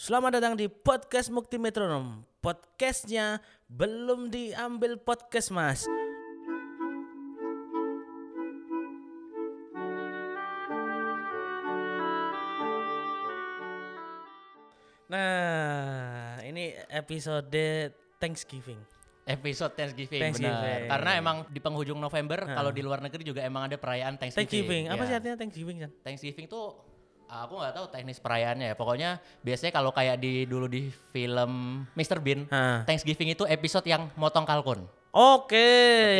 Selamat 0.00 0.40
datang 0.40 0.56
di 0.56 0.64
podcast 0.64 1.28
Mukti 1.28 1.60
Metronom. 1.60 2.24
Podcastnya 2.40 3.36
belum 3.68 4.32
diambil 4.32 4.96
podcast 4.96 5.52
mas. 5.52 5.84
Nah, 15.10 16.40
ini 16.48 16.72
episode 16.88 17.52
Thanksgiving. 18.16 18.80
Episode 19.28 19.76
Thanksgiving, 19.76 20.16
Thanksgiving. 20.16 20.48
benar. 20.48 20.96
Karena 20.96 21.10
emang 21.20 21.36
di 21.52 21.60
penghujung 21.60 22.00
November 22.00 22.40
kalau 22.56 22.72
di 22.72 22.80
luar 22.80 23.04
negeri 23.04 23.20
juga 23.20 23.44
emang 23.44 23.68
ada 23.68 23.76
perayaan 23.76 24.16
Thanksgiving. 24.16 24.48
Thanksgiving, 24.48 24.84
apa 24.88 25.02
Ya. 25.04 25.08
sih 25.12 25.14
artinya 25.20 25.36
Thanksgiving 25.36 25.76
kan? 25.84 25.90
Thanksgiving 26.02 26.46
tuh 26.48 26.89
aku 27.30 27.54
nggak 27.62 27.74
tahu 27.78 27.86
teknis 27.94 28.18
perayaannya 28.18 28.74
ya. 28.74 28.76
Pokoknya 28.76 29.10
biasanya 29.46 29.72
kalau 29.72 29.94
kayak 29.94 30.18
di 30.18 30.44
dulu 30.44 30.66
di 30.66 30.90
film 31.14 31.84
Mr. 31.94 32.18
Bean, 32.18 32.50
Hah. 32.50 32.82
Thanksgiving 32.84 33.32
itu 33.32 33.46
episode 33.46 33.86
yang 33.86 34.10
motong 34.18 34.42
kalkun. 34.42 34.82
Oke, 35.10 35.58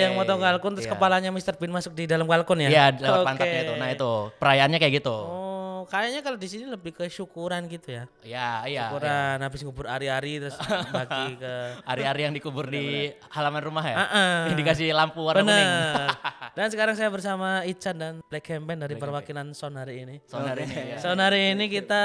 yang 0.03 0.19
motong 0.19 0.43
kalkun 0.43 0.75
terus 0.75 0.91
iya. 0.91 0.95
kepalanya 0.99 1.31
Mr. 1.31 1.55
Bean 1.55 1.71
masuk 1.71 1.95
di 1.95 2.11
dalam 2.11 2.27
kalkun 2.27 2.59
ya? 2.59 2.71
Iya, 2.71 2.85
lewat 2.99 3.23
Oke. 3.23 3.27
pantatnya 3.27 3.61
itu. 3.63 3.75
Nah, 3.79 3.89
itu 3.95 4.11
perayaannya 4.43 4.79
kayak 4.83 4.95
gitu. 4.99 5.15
Oh, 5.15 5.50
kayaknya 5.91 6.21
kalau 6.23 6.39
di 6.39 6.47
sini 6.47 6.65
lebih 6.71 6.95
ke 6.95 7.11
syukuran 7.11 7.67
gitu 7.67 7.91
ya. 7.91 8.05
Ya, 8.23 8.51
iya. 8.71 8.87
Syukuran 8.87 9.37
habis 9.43 9.61
ngubur 9.67 9.91
ari-ari 9.91 10.39
terus 10.39 10.55
bagi 10.95 11.35
ke 11.37 11.53
Hari-hari 11.83 12.31
yang 12.31 12.35
dikubur 12.35 12.71
di 12.71 13.11
halaman 13.35 13.63
rumah 13.67 13.85
ya. 13.85 13.97
Heeh. 14.07 14.35
Yang 14.55 14.57
dikasih 14.63 14.87
lampu 14.95 15.21
warna 15.27 15.43
kuning. 15.43 15.67
Benar. 15.67 16.09
dan 16.57 16.67
sekarang 16.71 16.95
saya 16.95 17.11
bersama 17.11 17.67
Ican 17.67 17.97
dan 17.99 18.15
Black 18.31 18.47
Campaign 18.47 18.79
dari 18.87 18.95
perwakilan 18.95 19.51
Son 19.53 19.75
hari 19.75 20.07
ini. 20.07 20.23
Soal 20.31 20.55
hari 20.55 20.71
ini 20.71 20.95
ya. 20.95 20.97
Son 21.03 21.19
hari 21.19 21.59
ini 21.59 21.67
kita 21.67 22.05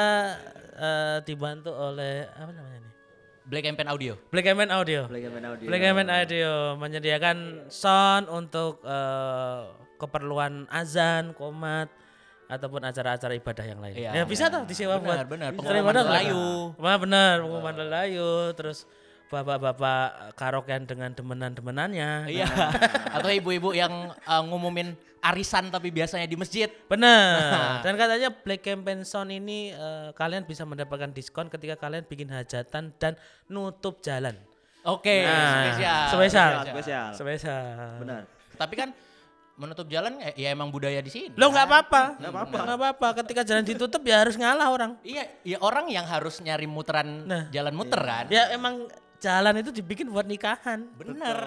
eh, 0.74 1.18
dibantu 1.22 1.70
oleh 1.70 2.26
apa 2.34 2.50
namanya 2.50 2.82
ini? 2.82 2.92
Black 3.46 3.70
Pen 3.78 3.86
Audio. 3.86 4.18
Black 4.34 4.46
Campaign 4.50 4.74
Audio. 4.74 5.06
Black 5.06 5.30
and 5.30 5.46
Audio. 5.46 5.68
Black 5.70 5.82
Campaign 5.86 6.10
Audio 6.10 6.52
menyediakan 6.82 7.38
sound 7.70 8.26
untuk 8.34 8.82
eh, 8.82 9.62
keperluan 10.02 10.66
azan, 10.74 11.38
komat 11.38 11.88
ataupun 12.46 12.82
acara-acara 12.86 13.34
ibadah 13.34 13.66
yang 13.66 13.80
lain. 13.82 13.96
Iya, 13.98 14.12
ya 14.22 14.24
bisa 14.24 14.48
iya. 14.48 14.54
tuh 14.54 14.62
disewa 14.70 14.96
Benar, 15.02 15.06
buat 15.06 15.20
benar. 15.30 15.50
acara 15.52 15.62
Pengumuman? 15.82 15.96
Lelayu. 16.06 16.44
Wah 16.78 16.98
benar, 17.02 17.36
pengumuman 17.42 17.76
lelayu 17.76 18.30
terus 18.54 18.86
bapak-bapak 19.26 20.38
karaokean 20.38 20.86
dengan 20.86 21.10
demenan-demenannya. 21.12 22.30
Iya. 22.30 22.46
Atau 23.18 23.30
ibu-ibu 23.34 23.74
yang 23.74 24.14
uh, 24.14 24.42
ngumumin 24.46 24.94
arisan 25.26 25.74
tapi 25.74 25.90
biasanya 25.90 26.30
di 26.30 26.38
masjid. 26.38 26.70
Benar. 26.86 27.82
Dan 27.82 27.98
katanya 27.98 28.30
Black 28.30 28.62
Campaign 28.62 29.02
Sound 29.02 29.34
ini 29.34 29.74
eh, 29.74 30.14
kalian 30.14 30.46
bisa 30.46 30.70
mendapatkan 30.70 31.10
diskon 31.10 31.50
ketika 31.50 31.82
kalian 31.82 32.06
bikin 32.06 32.30
hajatan 32.30 32.94
dan 33.02 33.18
nutup 33.50 34.06
jalan. 34.06 34.38
Oke, 34.86 35.26
Nah, 35.26 35.74
spesial. 35.74 36.02
spesial. 36.14 36.52
Spesial. 36.62 37.08
Spesial. 37.18 37.66
Benar. 38.06 38.22
Tapi 38.54 38.74
kan 38.78 38.94
menutup 39.56 39.88
jalan 39.88 40.20
ya, 40.20 40.32
ya 40.36 40.48
emang 40.52 40.68
budaya 40.68 41.00
di 41.00 41.08
sini. 41.08 41.36
Lo 41.36 41.48
nggak 41.48 41.66
apa-apa. 41.66 42.04
Nggak 42.20 42.32
apa-apa. 42.32 42.58
Nggak 42.60 42.78
apa-apa. 42.80 43.08
Ketika 43.24 43.42
jalan 43.44 43.64
ditutup 43.64 44.02
ya 44.04 44.20
harus 44.22 44.36
ngalah 44.36 44.68
orang. 44.68 44.92
Iya, 45.02 45.24
ya 45.48 45.58
orang 45.64 45.88
yang 45.88 46.04
harus 46.04 46.40
nyari 46.40 46.68
muteran 46.68 47.24
Nah. 47.24 47.44
jalan 47.50 47.74
muter 47.74 48.00
kan. 48.04 48.28
Ya 48.28 48.52
emang 48.52 48.88
jalan 49.16 49.56
itu 49.58 49.72
dibikin 49.72 50.12
buat 50.12 50.28
nikahan. 50.28 50.92
Bener. 51.00 51.38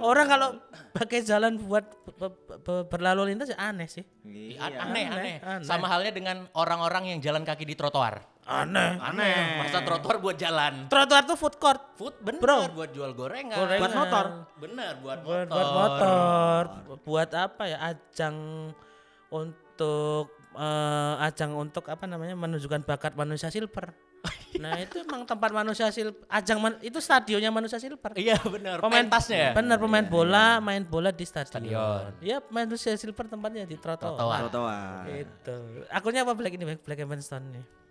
Orang 0.00 0.26
kalau 0.26 0.48
pakai 0.90 1.20
jalan 1.20 1.60
buat 1.60 1.84
be- 2.16 2.34
be- 2.58 2.86
berlalu 2.88 3.30
lintas 3.30 3.52
ya 3.52 3.58
aneh 3.60 3.86
sih. 3.86 4.02
Iya, 4.24 4.64
aneh, 4.82 5.04
aneh, 5.06 5.34
aneh. 5.44 5.62
Sama 5.62 5.86
halnya 5.86 6.10
dengan 6.10 6.48
orang-orang 6.56 7.14
yang 7.14 7.18
jalan 7.20 7.44
kaki 7.44 7.62
di 7.62 7.76
trotoar. 7.76 8.37
Aneh. 8.48 8.96
Aneh. 8.96 9.60
Masa 9.60 9.84
trotoar 9.84 10.16
buat 10.24 10.36
jalan. 10.40 10.88
Trotoar 10.88 11.22
tuh 11.28 11.36
food 11.36 11.60
court. 11.60 11.82
Food 12.00 12.16
bener 12.24 12.40
Bro. 12.40 12.72
buat 12.72 12.90
jual 12.96 13.12
gorengan. 13.12 13.60
Gorengan. 13.60 13.80
Buat 13.84 13.92
motor. 13.92 14.26
Bener 14.56 14.92
buat 15.04 15.18
buat, 15.20 15.46
motor. 15.52 15.52
buat 15.52 15.68
motor, 15.76 16.62
buat 17.04 17.30
apa 17.36 17.62
ya? 17.68 17.78
Ajang 17.92 18.36
untuk 19.28 20.32
eh, 20.56 21.26
ajang 21.28 21.52
untuk 21.60 21.84
apa 21.92 22.08
namanya? 22.08 22.32
menunjukkan 22.32 22.88
bakat 22.88 23.12
manusia 23.20 23.52
silver. 23.52 23.92
nah, 24.64 24.74
itu 24.80 25.04
emang 25.04 25.28
tempat 25.28 25.52
manusia 25.52 25.92
silver. 25.92 26.24
Ajang 26.32 26.56
man- 26.56 26.80
itu 26.80 26.96
stadionnya 27.04 27.52
manusia 27.52 27.76
silver. 27.76 28.16
Iya 28.16 28.40
bener. 28.48 28.80
Pemain 28.80 29.04
Pentasnya 29.04 29.38
ya. 29.38 29.52
Bener 29.52 29.76
pemain 29.76 30.08
bola, 30.08 30.56
main 30.64 30.88
bola 30.88 31.12
di 31.12 31.28
stadion. 31.28 31.52
Stadion. 31.52 32.16
Iya, 32.24 32.40
manusia 32.48 32.96
silver 32.96 33.28
tempatnya 33.28 33.68
di 33.68 33.76
trotoar. 33.76 34.48
Trotoar. 34.48 35.04
Itu. 35.12 35.84
Akunnya 35.92 36.24
apa 36.24 36.32
Black 36.32 36.56
ini 36.56 36.64
Black, 36.64 36.80
Black 36.80 37.20
Stone 37.20 37.44
nih? 37.52 37.87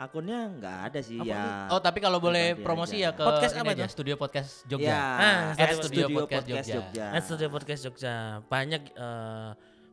Akunnya 0.00 0.48
nggak 0.48 0.76
ada 0.88 1.00
sih 1.04 1.20
ya. 1.20 1.68
Oh 1.68 1.76
tapi 1.76 2.00
kalau 2.00 2.16
boleh 2.16 2.56
promosi 2.56 3.04
aja. 3.04 3.12
ya 3.12 3.18
ke 3.20 3.20
Podcast 3.20 3.54
apa 3.60 3.70
aja? 3.76 3.84
Studio 3.84 4.14
Podcast 4.16 4.50
Jogja. 4.64 4.88
Ya, 4.88 4.96
Ah, 4.96 5.40
at 5.60 5.76
Studio 5.76 6.06
Podcast 6.08 6.44
Jogja. 6.48 7.06
At 7.12 7.22
Studio 7.28 7.48
Podcast 7.52 7.80
Jogja. 7.84 8.14
Banyak 8.48 8.82
eh, 8.96 9.50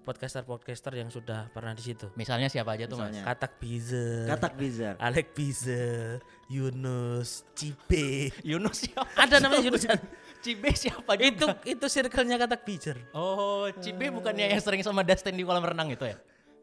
podcaster-podcaster 0.07 0.95
yang 0.95 1.11
sudah 1.11 1.51
pernah 1.51 1.75
di 1.75 1.83
situ. 1.83 2.07
Misalnya 2.15 2.47
siapa 2.47 2.79
aja 2.79 2.87
tuh 2.87 2.95
mas? 2.95 3.19
Katak 3.19 3.59
Bizer. 3.59 4.23
Katak 4.31 4.53
Bizar. 4.55 4.95
Alek 5.03 5.35
Bizer, 5.35 6.23
Yunus, 6.47 7.43
Cibe. 7.51 8.31
Yunus 8.55 8.87
siapa? 8.87 9.11
Ada 9.19 9.43
namanya 9.43 9.67
Yunus. 9.67 9.83
kan? 9.83 9.99
Cibe 10.47 10.71
siapa 10.71 11.19
juga? 11.19 11.27
itu 11.27 11.45
itu 11.75 11.85
circle-nya 11.91 12.39
Katak 12.39 12.63
Bizer. 12.63 12.95
Oh, 13.11 13.67
Cibe 13.83 14.07
bukannya 14.07 14.55
yang 14.55 14.63
sering 14.63 14.79
sama 14.79 15.03
Dustin 15.03 15.35
di 15.35 15.43
kolam 15.43 15.67
renang 15.67 15.91
itu 15.91 16.07
ya? 16.07 16.15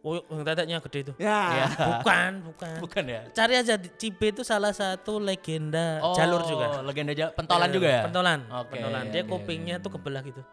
Oh, 0.04 0.20
yang 0.20 0.44
teteknya 0.44 0.76
gede 0.84 0.98
itu. 1.00 1.12
Ya. 1.16 1.65
Bukan, 1.97 2.31
bukan. 2.44 2.76
Bukan 2.76 3.04
ya? 3.09 3.20
Cari 3.32 3.56
aja 3.56 3.75
di- 3.75 3.88
Cibe 3.88 4.37
itu 4.37 4.44
salah 4.44 4.69
satu 4.70 5.16
legenda 5.16 6.04
Oh, 6.04 6.12
jalur 6.12 6.44
juga. 6.44 6.84
legenda 6.84 7.16
ja- 7.16 7.32
pentolan 7.32 7.72
juga 7.72 7.88
ya? 7.88 8.03
Pentolan. 8.04 8.41
Oke, 8.53 8.76
pentolan. 8.76 9.04
Dia 9.09 9.22
kupingnya 9.25 9.81
tuh 9.81 9.97
kebelah 9.97 10.20
gitu. 10.20 10.44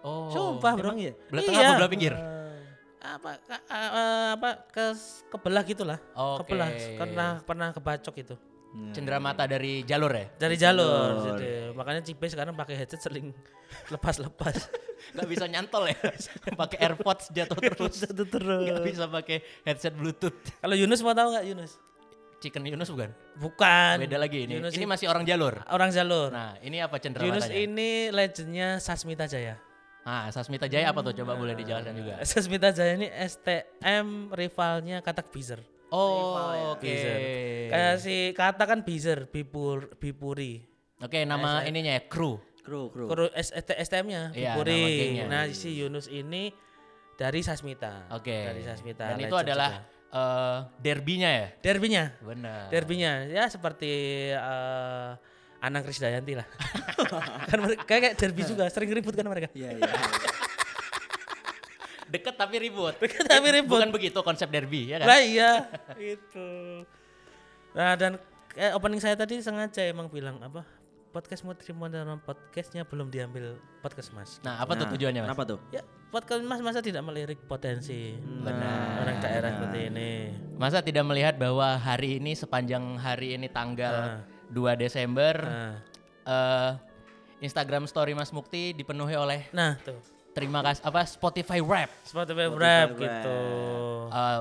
Oh. 0.00 0.32
Sumpah, 0.32 0.72
Bro. 0.72 0.96
Iya? 0.96 1.12
Belah 1.28 1.42
tengah 1.42 1.60
apa 1.62 1.72
belah 1.76 1.92
pinggir? 1.92 2.14
apa 3.02 3.34
ka- 3.42 3.66
eh, 3.66 4.28
apa 4.38 4.50
ke 4.70 4.84
kebelah 5.28 5.62
gitulah. 5.66 5.98
Oke. 6.14 6.48
Kebelah. 6.48 6.68
Pernah 6.96 7.30
pernah 7.42 7.68
kebacok 7.70 8.14
itu. 8.16 8.34
Cendera 8.72 9.20
mata 9.20 9.44
dari 9.44 9.84
jalur 9.84 10.08
ya? 10.16 10.32
Dari 10.32 10.56
jalur. 10.56 11.36
Jadi, 11.36 11.76
makanya 11.76 12.00
Cibe 12.00 12.24
sekarang 12.24 12.56
pakai 12.56 12.80
headset 12.80 13.04
sering 13.04 13.28
lepas-lepas. 13.94 14.56
Gak 15.16 15.28
bisa 15.28 15.44
nyantol 15.44 15.92
ya? 15.92 15.98
pakai 16.60 16.78
AirPods 16.80 17.28
jatuh 17.36 17.58
terus. 17.60 18.00
Itu 18.08 18.24
terus. 18.24 18.64
Gak 18.64 18.80
bisa 18.80 19.04
pakai 19.12 19.44
headset 19.68 19.92
Bluetooth. 19.92 20.36
Kalau 20.56 20.72
Yunus 20.72 21.04
mau 21.04 21.12
tahu 21.12 21.36
nggak 21.36 21.46
Yunus? 21.52 21.72
Chicken 22.40 22.64
Yunus 22.64 22.88
bukan? 22.90 23.10
Bukan. 23.38 23.94
Beda 24.02 24.18
lagi 24.18 24.48
ini. 24.48 24.56
Yunus 24.56 24.72
ini 24.74 24.86
masih 24.88 25.06
orang 25.12 25.28
jalur. 25.28 25.60
orang 25.68 25.92
jalur. 25.92 26.32
Nah, 26.32 26.56
ini 26.64 26.80
apa 26.80 26.96
cendera 26.98 27.28
Yunus 27.28 27.46
matanya? 27.46 27.60
ini 27.60 27.88
legendnya 28.08 28.68
Sasmita 28.80 29.28
Jaya. 29.28 29.60
Ah, 30.02 30.26
Sasmita 30.34 30.66
Jaya 30.66 30.90
apa 30.90 31.04
tuh? 31.06 31.14
Coba 31.22 31.38
boleh 31.38 31.54
dijelaskan 31.54 31.94
juga. 31.94 32.18
Sasmita 32.26 32.74
Jaya 32.74 32.98
ini 32.98 33.06
STM 33.06 34.34
rivalnya 34.34 34.98
Katak 35.04 35.30
Bizer. 35.30 35.62
Oh, 35.92 36.72
oke. 36.72 36.80
Bizer. 36.82 37.16
Kayak 37.68 37.94
si 38.00 38.16
Kata 38.32 38.64
kan 38.64 38.80
Bizer, 38.80 39.28
Bipur, 39.28 39.92
Bipuri. 40.00 40.64
Oke, 40.98 41.22
nama 41.22 41.60
ininya 41.62 41.92
ya 41.92 42.02
kru. 42.02 42.40
Kru, 42.62 42.88
kru. 42.88 43.10
Kuru 43.10 43.26
STM-nya 43.34 44.32
Iya, 44.32 44.56
Bipuri. 44.56 44.80
gengnya. 44.96 45.24
Nah, 45.26 45.42
si 45.50 45.74
Yunus 45.74 46.06
ini 46.06 46.48
dari 47.14 47.42
Sasmita. 47.42 48.08
Oke. 48.08 48.32
Dari 48.32 48.62
Sasmita. 48.62 49.12
Dan 49.12 49.20
itu 49.20 49.36
adalah 49.36 49.82
juga. 49.82 50.16
eh, 50.16 50.58
derbynya 50.80 51.30
ya? 51.30 51.46
derbynya. 51.60 52.04
Benar. 52.22 52.70
Derbynya 52.70 53.12
ya 53.28 53.44
seperti 53.50 53.90
eh, 54.32 55.10
Anang 55.60 55.82
Krisdayanti 55.84 56.34
lah. 56.34 56.46
kan 57.50 57.58
mereka 57.60 57.86
kayak 57.86 58.18
derby 58.18 58.42
juga, 58.42 58.66
sering 58.66 58.90
ribut 58.90 59.14
kan 59.14 59.26
mereka. 59.26 59.46
Iya, 59.54 59.78
iya. 59.78 59.92
Deket 62.12 62.34
tapi 62.36 62.60
ribut. 62.60 62.92
Deket 63.00 63.24
tapi 63.24 63.48
ribut. 63.48 63.80
Bukan 63.80 63.88
begitu 63.88 64.20
konsep 64.20 64.52
derby 64.52 64.92
ya 64.92 65.00
kan? 65.00 65.08
Lah 65.08 65.20
iya, 65.24 65.64
itu. 65.96 66.48
Nah, 67.72 67.96
dan 67.96 68.20
eh, 68.52 68.76
opening 68.76 69.00
saya 69.00 69.16
tadi 69.16 69.40
sengaja 69.40 69.80
emang 69.88 70.12
bilang 70.12 70.36
apa? 70.44 70.60
Podcast 71.12 71.44
Mutri 71.44 71.72
Modern 71.76 72.20
podcastnya 72.24 72.88
belum 72.88 73.12
diambil 73.12 73.60
podcast 73.84 74.12
Mas. 74.16 74.40
Nah, 74.44 74.60
apa 74.60 74.76
tuh 74.76 74.88
Nah, 74.88 74.92
tujuannya, 74.96 75.20
Mas? 75.24 75.28
Kenapa 75.28 75.44
tuh? 75.44 75.58
Ya, 75.68 75.84
podcast 76.08 76.40
Mas 76.40 76.60
masa 76.64 76.80
tidak 76.80 77.04
melirik 77.04 77.36
potensi 77.44 78.16
Benar. 78.16 79.04
orang 79.04 79.16
daerah 79.20 79.50
seperti 79.52 79.80
ini. 79.92 80.10
Masa 80.56 80.80
tidak 80.80 81.04
melihat 81.04 81.36
bahwa 81.36 81.76
hari 81.76 82.16
ini 82.16 82.32
sepanjang 82.32 82.96
hari 82.96 83.36
ini 83.36 83.48
tanggal 83.52 84.24
2 84.52 84.76
Desember 84.76 85.36
Nah, 85.36 85.74
eh, 86.24 86.70
Instagram 87.44 87.84
story 87.88 88.16
Mas 88.16 88.32
Mukti 88.32 88.72
dipenuhi 88.72 89.16
oleh 89.16 89.48
nah 89.52 89.76
tuh. 89.84 89.98
Terima 90.32 90.60
kasih 90.60 90.82
apa 90.82 91.00
Spotify 91.04 91.60
Rap. 91.60 91.90
Spotify 92.02 92.48
Spotify 92.48 92.60
Rap 92.60 92.88
Rap. 92.88 92.98
gitu. 92.98 93.38
Eh, 94.08 94.40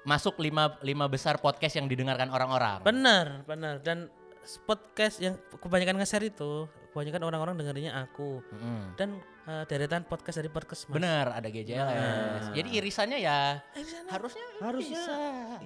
masuk 0.00 0.40
lima, 0.40 0.76
lima 0.80 1.06
besar 1.06 1.36
podcast 1.36 1.76
yang 1.76 1.84
didengarkan 1.84 2.28
orang-orang. 2.28 2.80
Benar, 2.80 3.44
benar. 3.44 3.78
Dan 3.80 4.08
podcast 4.64 5.20
yang 5.20 5.36
kebanyakan 5.60 6.00
nge-share 6.00 6.24
itu, 6.26 6.64
kebanyakan 6.90 7.22
orang-orang 7.22 7.54
dengerinnya 7.60 7.92
aku. 8.00 8.40
Mm-mm. 8.40 8.96
Dan 8.96 9.20
eh, 9.44 9.64
deretan 9.68 10.08
podcast 10.08 10.40
dari 10.40 10.48
podcast 10.48 10.88
Mas. 10.88 10.96
Bener, 10.96 11.26
ada 11.28 11.48
GJLS. 11.48 12.56
Jadi 12.56 12.68
irisannya 12.74 13.18
ya 13.20 13.60
harusnya 14.08 14.44
Harusnya 14.58 15.04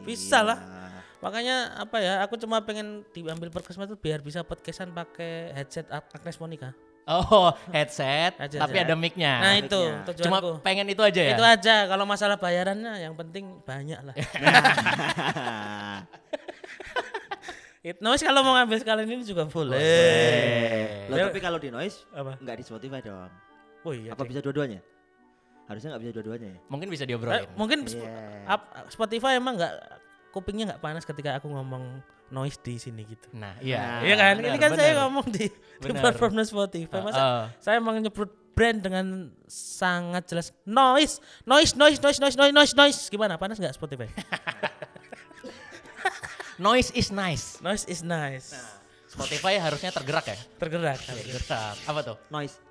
Bisa 0.03 0.43
lah. 0.43 0.59
Iya. 0.59 0.89
Makanya 1.25 1.57
apa 1.81 1.97
ya? 2.05 2.21
Aku 2.27 2.37
cuma 2.37 2.61
pengen 2.61 3.01
diambil 3.17 3.49
perkesma 3.49 3.89
itu 3.89 3.97
biar 3.97 4.21
bisa 4.21 4.45
podcastan 4.45 4.93
pakai 4.93 5.57
headset 5.57 5.89
Ag- 5.89 6.13
Agnes 6.13 6.37
Monica. 6.37 6.77
Oh, 7.05 7.53
headset, 7.69 8.33
Headset, 8.41 8.57
tapi 8.57 8.81
ada 8.81 8.97
mic-nya. 8.97 9.37
Nah 9.37 9.53
itu 9.61 9.77
mic-nya. 9.77 10.17
Cuma 10.25 10.41
tujuanku. 10.41 10.65
pengen 10.65 10.89
itu 10.89 11.05
aja 11.05 11.21
ya. 11.21 11.37
Itu 11.37 11.45
aja. 11.45 11.85
Kalau 11.85 12.05
masalah 12.05 12.41
bayarannya 12.41 12.97
yang 12.99 13.13
penting 13.13 13.61
banyak 13.61 14.01
lah. 14.01 14.15
It 17.85 18.01
noise 18.01 18.25
kalau 18.25 18.41
mau 18.41 18.57
ngambil 18.57 18.81
sekalian 18.81 19.05
ini 19.07 19.21
juga 19.23 19.45
boleh. 19.45 19.77
Loh, 21.13 21.29
tapi 21.29 21.37
kalau 21.39 21.61
di 21.61 21.69
noise 21.69 22.09
Apa? 22.11 22.41
nggak 22.41 22.57
di 22.57 22.65
Spotify 22.65 23.05
dong. 23.05 23.29
Oh 23.85 23.93
iya. 23.93 24.17
Apa 24.17 24.25
deh. 24.25 24.33
bisa 24.33 24.41
dua-duanya? 24.41 24.81
Harusnya 25.69 25.93
nggak 25.93 26.03
bisa 26.03 26.13
dua-duanya 26.17 26.49
ya. 26.49 26.59
Mungkin 26.73 26.89
bisa 26.89 27.05
Eh, 27.05 27.09
diobrolin. 27.13 27.45
mungkin 27.53 27.85
Sp- 27.85 28.01
Iya. 28.01 28.49
ap- 28.49 28.89
Spotify 28.89 29.37
emang 29.37 29.61
nggak 29.61 29.73
kupingnya 30.35 30.75
nggak 30.75 30.83
panas 30.83 31.07
ketika 31.07 31.39
aku 31.39 31.47
ngomong 31.47 32.03
noise 32.35 32.59
di 32.59 32.75
sini 32.77 33.07
gitu. 33.07 33.31
Nah, 33.31 33.55
iya. 33.63 34.03
Nah, 34.03 34.03
Iya 34.03 34.15
kan? 34.19 34.35
benar, 34.43 34.49
ini 34.51 34.59
kan 34.59 34.71
saya 34.75 34.91
benar. 34.91 35.01
ngomong 35.07 35.27
di, 35.31 35.47
di 35.79 35.93
platform 35.95 36.43
Spotify. 36.43 36.99
Masa 36.99 37.21
Heeh. 37.23 37.45
saya 37.63 37.75
emang 37.79 38.03
nyebut 38.03 38.27
brand 38.55 38.79
dengan 38.83 39.31
sangat 39.47 40.27
jelas 40.31 40.51
noise, 40.67 41.23
noise, 41.47 41.75
noise, 41.79 41.99
noise, 42.03 42.19
noise, 42.19 42.35
noise, 42.35 42.55
noise, 42.55 42.75
noise. 42.75 43.01
Gimana? 43.07 43.39
Panas 43.39 43.63
nggak 43.63 43.79
Spotify? 43.79 44.11
Noise 46.55 46.95
is 46.95 47.11
nice. 47.11 47.59
noise 47.59 47.83
is 47.91 48.07
nice. 48.07 48.55
Spotify 49.11 49.59
harusnya 49.59 49.91
tergerak 49.91 50.23
ya. 50.27 50.39
Tergerak. 50.55 51.03
Tergerak. 51.03 51.75
Apa 51.83 52.01
tuh? 52.07 52.15
Noise. 52.31 52.63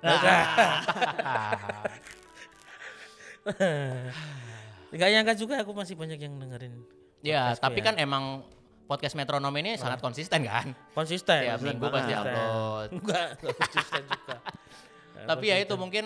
Nggak 4.88 5.08
nyangka 5.10 5.34
juga 5.36 5.60
aku 5.60 5.76
masih 5.76 6.00
banyak 6.00 6.16
yang 6.16 6.40
dengerin. 6.40 6.80
Ya, 7.24 7.56
tapi 7.56 7.80
ya. 7.80 7.84
kan 7.88 7.94
emang 7.96 8.44
podcast 8.84 9.16
metronom 9.16 9.48
ini 9.56 9.80
sangat 9.80 9.98
konsisten 9.98 10.44
kan. 10.44 10.76
Konsisten. 10.92 11.40
Tiap 11.40 11.56
konsisten 11.56 11.72
minggu 11.72 11.86
pasti 11.88 12.12
upload. 12.12 12.88
Enggak, 13.00 13.28
konsisten 13.40 14.02
juga. 14.04 14.36
Tapi 15.32 15.44
ya 15.48 15.56
itu 15.56 15.72
konsisten. 15.72 15.80
mungkin 15.80 16.04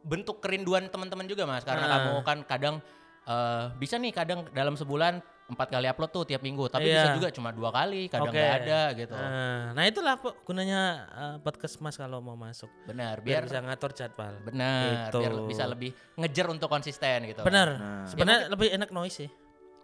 bentuk 0.00 0.36
kerinduan 0.40 0.88
teman-teman 0.88 1.24
juga 1.24 1.44
mas, 1.44 1.64
karena 1.64 1.84
Ah. 1.84 1.92
kamu 1.98 2.10
kan 2.20 2.38
kadang 2.44 2.76
eh, 3.22 3.64
bisa 3.76 3.96
nih 3.96 4.10
kadang 4.10 4.48
dalam 4.50 4.74
sebulan 4.74 5.20
empat 5.46 5.68
kali 5.68 5.86
upload 5.86 6.10
tuh 6.10 6.24
tiap 6.24 6.40
minggu, 6.40 6.66
tapi 6.66 6.88
Iya. 6.88 7.04
bisa 7.04 7.10
juga 7.14 7.28
cuma 7.30 7.50
dua 7.50 7.68
kali, 7.68 8.06
kadang 8.06 8.32
nggak 8.32 8.54
ada 8.60 8.80
gitu. 8.92 9.12
Nah, 9.14 9.70
nah 9.72 9.82
itulah 9.84 10.14
gunanya 10.42 10.80
eh, 11.10 11.36
podcast 11.38 11.78
Mas 11.78 11.94
kalau 11.94 12.18
mau 12.18 12.34
masuk. 12.34 12.68
Benar, 12.84 13.20
Biar, 13.20 13.44
biar 13.44 13.48
bisa 13.48 13.60
ngatur 13.60 13.92
jadwal. 13.92 14.34
benar, 14.40 15.08
Gitu. 15.08 15.18
biar 15.20 15.32
bisa 15.46 15.64
lebih 15.64 15.90
ngejar 16.16 16.46
untuk 16.48 16.66
konsisten 16.66 17.18
gitu. 17.24 17.40
Benar. 17.40 17.68
Nah. 17.72 18.04
Sebenarnya 18.04 18.40
lebih 18.48 18.68
enak 18.72 18.90
noise 18.90 19.14
sih. 19.14 19.30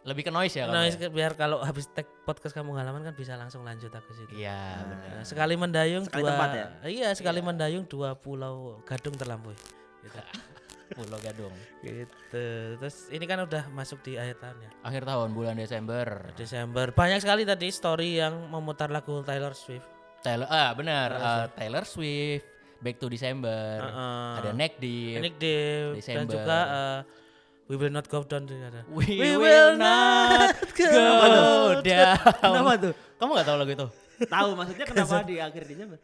Lebih 0.06 0.22
ke 0.22 0.30
noise 0.30 0.54
ya 0.54 0.64
kalau 0.64 0.78
noise 0.78 0.94
ya? 0.94 1.00
ke- 1.02 1.12
biar 1.12 1.32
kalau 1.34 1.58
habis 1.60 1.90
tag 1.90 2.06
podcast 2.22 2.54
kamu 2.54 2.78
halaman 2.78 3.02
kan 3.02 3.12
bisa 3.12 3.34
langsung 3.34 3.66
lanjut 3.66 3.90
aku 3.90 4.14
situ. 4.14 4.38
Iya, 4.38 4.86
benar. 4.86 5.10
Nah, 5.12 5.24
sekali 5.26 5.54
mendayung 5.54 6.06
Sekali 6.06 6.22
dua 6.22 6.30
tempat 6.30 6.48
ya? 6.48 6.66
Iya, 6.86 7.08
sekali 7.12 7.40
mendayung 7.42 7.84
dua 7.84 8.14
pulau 8.14 8.78
gadung 8.82 9.14
terlampaui. 9.14 9.58
Gitu. 10.02 10.18
Pulau 10.86 11.18
Gadung. 11.18 11.50
gitu. 11.82 12.46
Terus 12.78 13.10
ini 13.10 13.26
kan 13.26 13.42
udah 13.42 13.66
masuk 13.74 14.06
di 14.06 14.14
akhir 14.14 14.38
tahun 14.38 14.54
ya. 14.62 14.70
Akhir 14.86 15.02
tahun 15.02 15.34
bulan 15.34 15.58
Desember. 15.58 16.30
Desember. 16.38 16.94
Banyak 16.94 17.18
sekali 17.18 17.42
tadi 17.42 17.74
story 17.74 18.22
yang 18.22 18.46
memutar 18.46 18.86
lagu 18.86 19.18
Taylor 19.26 19.50
Swift. 19.50 19.82
Taylor, 20.22 20.46
ah 20.46 20.70
benar, 20.72 21.08
eh, 21.10 21.46
Taylor 21.54 21.82
Swift, 21.82 22.46
Back 22.78 22.98
to 22.98 23.10
December, 23.10 23.82
Heeh. 23.82 24.30
ada 24.38 24.50
Neck 24.54 24.78
Deep, 24.78 25.22
Nick 25.22 25.36
Deep 25.38 25.90
dan 25.90 25.98
Desember. 25.98 26.32
juga 26.32 26.58
eh, 26.62 26.98
We 27.66 27.74
Will 27.74 27.90
Not 27.90 28.06
Go 28.06 28.22
Down 28.22 28.46
ada. 28.46 28.86
We, 28.86 29.34
will 29.34 29.74
not 29.74 30.54
go 30.70 31.82
down. 31.82 32.14
Kenapa 32.38 32.72
tuh? 32.78 32.92
Kamu 33.18 33.30
gak 33.34 33.46
tahu 33.50 33.56
lagu 33.58 33.70
itu? 33.74 33.86
Tahu 34.30 34.48
maksudnya 34.54 34.86
kenapa 34.86 35.26
di 35.26 35.36
akhir 35.42 35.62
Desember? 35.66 35.98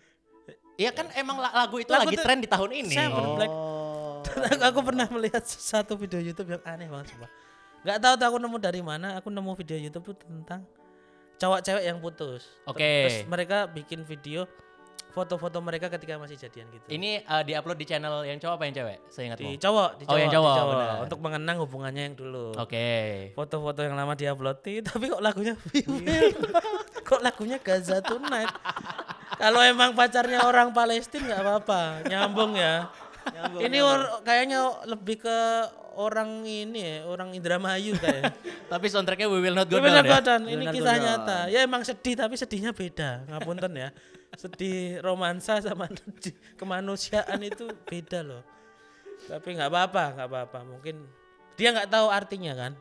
Iya 0.74 0.90
kan 0.90 1.06
emang 1.14 1.38
la- 1.38 1.54
lagu 1.54 1.78
itu 1.78 1.92
Lagu 1.92 2.10
lagi 2.10 2.16
tren 2.18 2.42
di 2.42 2.48
tahun 2.50 2.70
ini. 2.74 2.90
Saya 2.90 3.08
Seven 3.14 3.38
Black. 3.38 3.52
Oh. 3.52 4.24
aku, 4.26 4.64
aku 4.74 4.80
pernah 4.82 5.06
melihat 5.12 5.44
satu 5.46 5.94
video 5.94 6.18
YouTube 6.18 6.58
yang 6.58 6.62
aneh 6.66 6.90
banget 6.90 7.14
sumpah. 7.14 7.30
Gak 7.86 7.98
tahu 8.02 8.14
tuh 8.18 8.26
aku 8.26 8.38
nemu 8.42 8.56
dari 8.58 8.82
mana, 8.82 9.18
aku 9.22 9.28
nemu 9.30 9.52
video 9.54 9.78
YouTube 9.78 10.04
tuh 10.10 10.16
tentang 10.18 10.66
cowok 11.38 11.60
cewek 11.62 11.84
yang 11.86 11.98
putus. 12.02 12.42
Oke. 12.66 13.06
Terus 13.06 13.18
mereka 13.30 13.70
bikin 13.70 14.02
video 14.02 14.50
foto-foto 15.12 15.60
mereka 15.60 15.92
ketika 15.92 16.16
masih 16.16 16.40
jadian 16.40 16.66
gitu. 16.72 16.84
Ini 16.88 17.22
uh, 17.28 17.44
diupload 17.44 17.76
di 17.76 17.86
channel 17.86 18.24
yang 18.24 18.40
cowok 18.40 18.54
apa 18.56 18.64
yang 18.64 18.74
cewek? 18.80 18.98
Saya 19.12 19.24
ingat 19.28 19.38
di 19.38 19.50
cowok, 19.60 19.90
di 20.00 20.04
Oh, 20.04 20.08
cowok, 20.08 20.18
yang 20.18 20.30
di 20.32 20.36
cowok, 20.36 21.02
untuk 21.04 21.18
mengenang 21.20 21.56
hubungannya 21.60 22.02
yang 22.08 22.16
dulu. 22.16 22.46
Oke. 22.56 22.88
Foto-foto 23.36 23.80
yang 23.84 23.94
lama 23.94 24.16
diupload 24.16 24.58
tapi 24.88 25.04
kok 25.12 25.22
lagunya 25.22 25.54
We 25.68 25.84
kok 27.08 27.20
lagunya 27.20 27.60
Gaza 27.60 28.00
Tonight. 28.00 28.50
Kalau 29.36 29.60
emang 29.60 29.92
pacarnya 29.92 30.44
orang 30.48 30.72
Palestina 30.72 31.28
nggak 31.28 31.40
apa-apa, 31.40 31.80
nyambung 32.08 32.56
ya. 32.56 32.88
ini 33.62 33.78
or- 33.78 34.22
kayaknya 34.26 34.82
lebih 34.86 35.22
ke 35.22 35.38
orang 35.96 36.42
ini 36.44 36.80
ya, 36.80 36.96
orang 37.04 37.36
Indramayu 37.36 37.96
kayak. 38.00 38.32
Tapi 38.72 38.86
soundtracknya 38.88 39.28
We 39.28 39.38
Will 39.44 39.56
Not 39.56 39.68
Go 39.68 39.78
Bener 39.78 40.04
Down 40.04 40.48
ya? 40.48 40.56
Ini 40.56 40.64
Bener 40.64 40.74
kisah 40.74 40.96
nyata. 40.96 41.38
Ya 41.52 41.60
emang 41.64 41.84
sedih 41.84 42.16
tapi 42.16 42.34
sedihnya 42.40 42.72
beda. 42.72 43.28
Ngapunten 43.28 43.72
ya. 43.76 43.88
Sedih 44.34 44.98
romansa 45.00 45.60
sama 45.60 45.86
kemanusiaan 46.60 47.40
itu 47.42 47.68
beda 47.84 48.24
loh. 48.24 48.42
Tapi 49.28 49.54
nggak 49.54 49.70
apa-apa, 49.70 50.04
nggak 50.18 50.28
apa-apa. 50.28 50.58
Mungkin 50.66 50.96
dia 51.54 51.70
nggak 51.70 51.90
tahu 51.90 52.06
artinya 52.08 52.52
kan. 52.56 52.72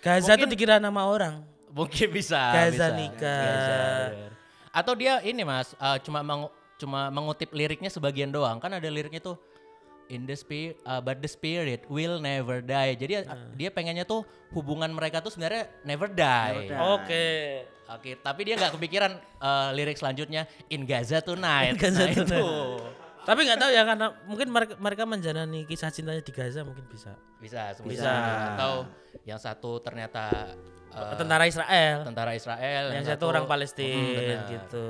Gaza 0.00 0.34
itu 0.34 0.44
Mungkin- 0.44 0.50
dikira 0.50 0.76
nama 0.76 1.06
orang. 1.06 1.44
Mungkin 1.70 2.10
bisa. 2.10 2.40
Gaza 2.50 2.90
bisa. 2.90 2.96
nikah. 2.98 3.42
Gaza. 3.46 4.28
Atau 4.70 4.94
dia 4.94 5.22
ini 5.22 5.42
mas, 5.42 5.72
uh, 5.78 5.98
cuma 6.02 6.20
mengu- 6.20 6.50
cuma 6.76 7.06
mengutip 7.08 7.50
liriknya 7.54 7.88
sebagian 7.88 8.30
doang. 8.30 8.58
Kan 8.58 8.74
ada 8.74 8.90
liriknya 8.90 9.22
tuh 9.22 9.38
in 10.10 10.26
the 10.26 10.34
spirit, 10.34 10.74
but 11.06 11.22
the 11.22 11.30
spirit 11.30 11.86
will 11.86 12.18
never 12.18 12.58
die. 12.58 12.98
Jadi 12.98 13.22
uh, 13.22 13.54
dia 13.54 13.70
pengennya 13.70 14.02
tuh 14.02 14.26
hubungan 14.50 14.90
mereka 14.90 15.22
tuh 15.22 15.30
sebenarnya 15.30 15.70
never 15.86 16.10
die. 16.10 16.66
Never 16.66 16.74
die. 16.74 16.80
Oke. 16.98 17.26
Oke, 17.90 18.14
tapi 18.16 18.40
dia 18.42 18.54
nggak 18.54 18.72
kepikiran 18.72 19.12
uh, 19.36 19.70
lirik 19.70 19.94
selanjutnya 19.94 20.46
in 20.68 20.82
Gaza 20.82 21.18
tonight. 21.18 21.74
In 21.74 21.76
Gaza 21.76 22.00
Nah, 22.00 22.08
Tonight. 22.08 22.22
itu. 22.24 22.46
Tapi 23.20 23.40
nggak 23.42 23.58
tahu 23.58 23.70
ya 23.70 23.82
karena 23.84 24.06
mungkin 24.24 24.48
mereka, 24.48 24.74
mereka 24.76 25.02
menjalani 25.04 25.60
kisah 25.64 25.90
cintanya 25.90 26.18
di 26.18 26.30
Gaza 26.30 26.62
mungkin 26.62 26.86
bisa. 26.86 27.12
Bisa, 27.36 27.74
Bisa. 27.74 27.84
bisa. 27.84 28.12
Atau 28.54 28.72
yang 29.22 29.36
satu 29.36 29.76
ternyata 29.78 30.54
uh, 30.88 31.14
Tentara 31.14 31.44
Israel. 31.44 32.00
tentara 32.02 32.32
Israel, 32.32 32.84
yang 32.90 33.04
satu 33.04 33.26
orang 33.26 33.44
Mm, 33.44 33.50
Palestina 33.50 34.14
benar. 34.14 34.40
gitu 34.48 34.86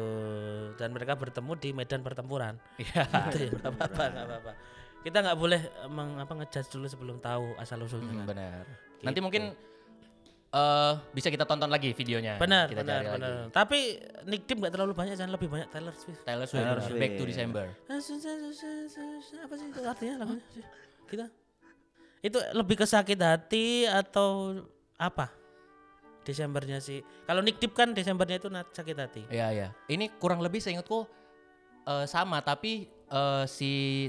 dan 0.77 0.89
mereka 0.91 1.13
bertemu 1.15 1.53
di 1.57 1.71
medan 1.73 2.01
pertempuran 2.01 2.55
Iya. 2.77 3.03
Gitu 3.29 3.39
ya, 3.49 3.53
apa-apa 3.65 4.05
apa-apa 4.15 4.53
kita 5.01 5.19
nggak 5.19 5.39
boleh 5.39 5.61
emang 5.83 6.21
apa 6.21 6.33
ngejudge 6.35 6.69
dulu 6.71 6.85
sebelum 6.85 7.17
tahu 7.19 7.57
asal 7.57 7.81
usulnya 7.81 8.13
Hmm, 8.13 8.21
kan. 8.21 8.27
benar. 8.29 8.65
Nanti 9.01 9.19
mungkin 9.19 9.57
eh 10.51 10.93
bisa 11.13 11.29
kita 11.29 11.45
tonton 11.45 11.67
lagi 11.67 11.91
videonya. 11.91 12.35
benar 12.37 12.67
kita 12.67 12.83
benar 12.83 12.99
cari 12.99 13.07
benar 13.09 13.31
lagi. 13.31 13.53
tapi 13.53 13.79
Nick 14.27 14.43
Deep 14.45 14.59
nggak 14.59 14.73
terlalu 14.73 14.93
banyak 14.93 15.15
jangan 15.15 15.33
lebih 15.33 15.47
banyak 15.47 15.69
Taylor 15.69 15.95
Swift 15.95 16.21
Taylor 16.21 16.43
Swift, 16.45 16.59
Taylor. 16.61 16.79
Swift. 16.81 16.99
Back 16.99 17.13
to 17.15 17.25
December. 17.25 17.65
apa 17.71 19.55
sih 19.55 19.67
itu 19.69 19.81
artinya 19.81 20.15
lagunya 20.19 20.43
kita 21.07 21.27
itu 22.21 22.39
lebih 22.53 22.77
ke 22.77 22.85
sakit 22.85 23.19
hati 23.19 23.67
atau 23.85 24.59
apa 24.97 25.31
Desembernya 26.21 26.77
sih 26.79 26.99
kalau 27.25 27.41
Nick 27.41 27.57
Deep 27.57 27.73
kan 27.73 27.91
Desembernya 27.91 28.37
itu 28.37 28.49
nat- 28.49 28.69
sakit 28.71 28.97
hati 28.97 29.23
Iya, 29.27 29.47
iya. 29.51 29.69
Ini 29.87 30.19
kurang 30.19 30.39
lebih 30.39 30.59
seingatku 30.59 31.07
eh, 31.87 32.05
sama 32.05 32.39
tapi 32.41 32.85
eh, 33.07 33.45
si 33.47 34.07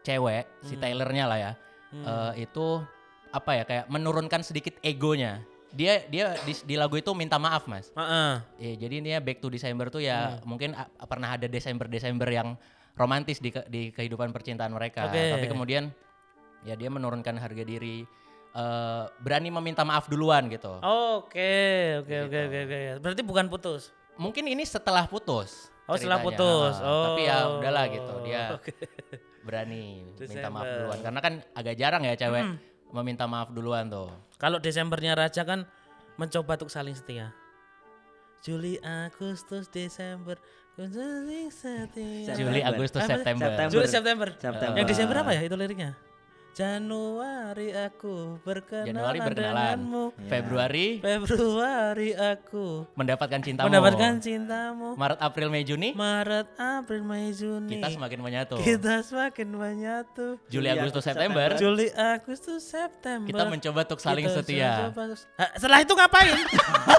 cewek, 0.00 0.44
si 0.60 0.74
Hmm. 0.74 0.82
Taylornya 0.82 1.24
lah 1.24 1.38
ya. 1.38 1.52
eh, 1.92 2.32
itu 2.40 2.82
apa 3.30 3.50
ya 3.52 3.62
kayak 3.62 3.84
menurunkan 3.86 4.42
sedikit 4.42 4.74
egonya. 4.80 5.42
Dia 5.70 6.02
dia 6.04 6.34
di, 6.40 6.52
di 6.56 6.74
lagu 6.74 6.94
itu 6.94 7.10
minta 7.12 7.36
maaf, 7.36 7.64
Mas. 7.64 7.90
Heeh. 7.92 8.32
Ya, 8.58 8.72
jadi 8.80 8.96
dia 9.00 9.18
back 9.18 9.38
to 9.38 9.48
December 9.48 9.86
tuh 9.86 10.00
ya 10.00 10.36
Hmm. 10.36 10.48
mungkin 10.48 10.70
a- 10.72 10.86
pernah 11.04 11.30
ada 11.30 11.46
Desember-Desember 11.46 12.26
yang 12.26 12.58
romantis 12.92 13.38
di 13.38 13.48
ke- 13.48 13.64
di 13.64 13.88
kehidupan 13.88 14.28
percintaan 14.28 14.70
mereka. 14.70 15.06
Oke. 15.06 15.30
Tapi 15.30 15.46
kemudian 15.46 15.94
ya 16.62 16.74
dia 16.74 16.88
menurunkan 16.88 17.36
harga 17.36 17.62
diri 17.62 18.02
eh, 18.50 19.04
berani 19.16 19.46
meminta 19.48 19.80
maaf 19.80 20.06
duluan 20.06 20.46
gitu. 20.46 20.74
Oke, 20.76 21.54
oke, 21.98 22.16
oke, 22.26 22.38
oke, 22.44 22.58
oke. 22.60 22.78
Berarti 22.98 23.22
bukan 23.22 23.46
putus. 23.46 23.94
Mungkin 24.16 24.42
ini 24.44 24.64
setelah 24.64 25.06
putus. 25.06 25.70
Oh, 25.86 25.94
setelah 25.94 26.18
ceritanya. 26.18 26.26
putus. 26.26 26.74
Ah, 26.76 27.02
Tapi 27.08 27.22
ya 27.24 27.36
Oh, 27.40 27.58
udahlah 27.58 27.84
gitu. 27.88 28.14
Dia 28.20 28.42
oke. 28.58 28.74
berani 29.40 30.02
minta 30.18 30.46
maaf 30.46 30.66
Desember. 30.66 30.78
duluan 30.82 30.98
karena 31.00 31.20
kan 31.20 31.34
agak 31.52 31.74
jarang 31.74 32.02
ya 32.02 32.14
cewek 32.14 32.44
meminta 32.90 33.26
maaf 33.26 33.50
duluan 33.54 33.90
tuh. 33.90 34.10
Kalau 34.40 34.58
Desembernya 34.58 35.14
Raja 35.14 35.42
kan 35.46 35.66
mencoba 36.16 36.58
untuk 36.60 36.70
saling 36.72 36.96
setia. 36.96 37.32
Juli, 38.40 38.80
Agustus, 38.80 39.68
Desember. 39.68 40.40
September. 40.80 42.32
Juli, 42.32 42.64
Agustus? 42.64 43.04
September. 43.04 43.52
September. 43.52 43.72
Juli, 43.72 43.86
September. 43.86 44.28
September. 44.32 44.76
Yang 44.80 44.88
Desember 44.96 45.16
apa 45.20 45.30
ya 45.36 45.42
itu 45.44 45.56
liriknya? 45.60 45.92
Januari 46.50 47.70
aku 47.70 48.42
berkenalan 48.42 48.90
Januari 48.90 49.18
berkenalan. 49.22 49.54
denganmu. 49.78 50.04
Februari 50.26 50.86
Februari 50.98 52.10
aku 52.10 52.90
mendapatkan 52.98 53.38
cintamu. 53.38 53.66
mendapatkan 53.70 54.12
cintamu. 54.18 54.98
Maret, 54.98 55.18
April, 55.22 55.48
Mei, 55.48 55.62
Juni 55.62 55.94
Maret, 55.94 56.50
April, 56.58 57.02
Mei, 57.06 57.30
Juni. 57.30 57.78
kita 57.78 57.94
semakin 57.94 58.18
menyatu. 58.18 58.54
Kita 58.58 58.94
semakin 59.00 59.48
menyatu. 59.48 60.26
Juli, 60.50 60.66
Juli, 60.66 60.68
Agustus, 60.68 61.00
Agustus, 61.00 61.04
September 61.06 61.48
Juli, 61.54 61.86
Agustus, 61.94 62.60
September. 62.66 63.28
kita 63.30 63.42
mencoba 63.46 63.80
untuk 63.86 64.00
saling 64.02 64.24
Kita 64.26 64.36
setia. 64.42 64.70
mencoba 64.90 65.02
setelah 65.54 65.78
itu 65.80 65.92
ngapain? 65.94 66.36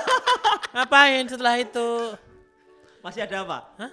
ngapain 0.79 1.23
setelah 1.27 1.55
itu? 1.59 1.89
Masih 3.03 3.27
ada 3.27 3.43
apa? 3.43 3.57
Hah? 3.77 3.91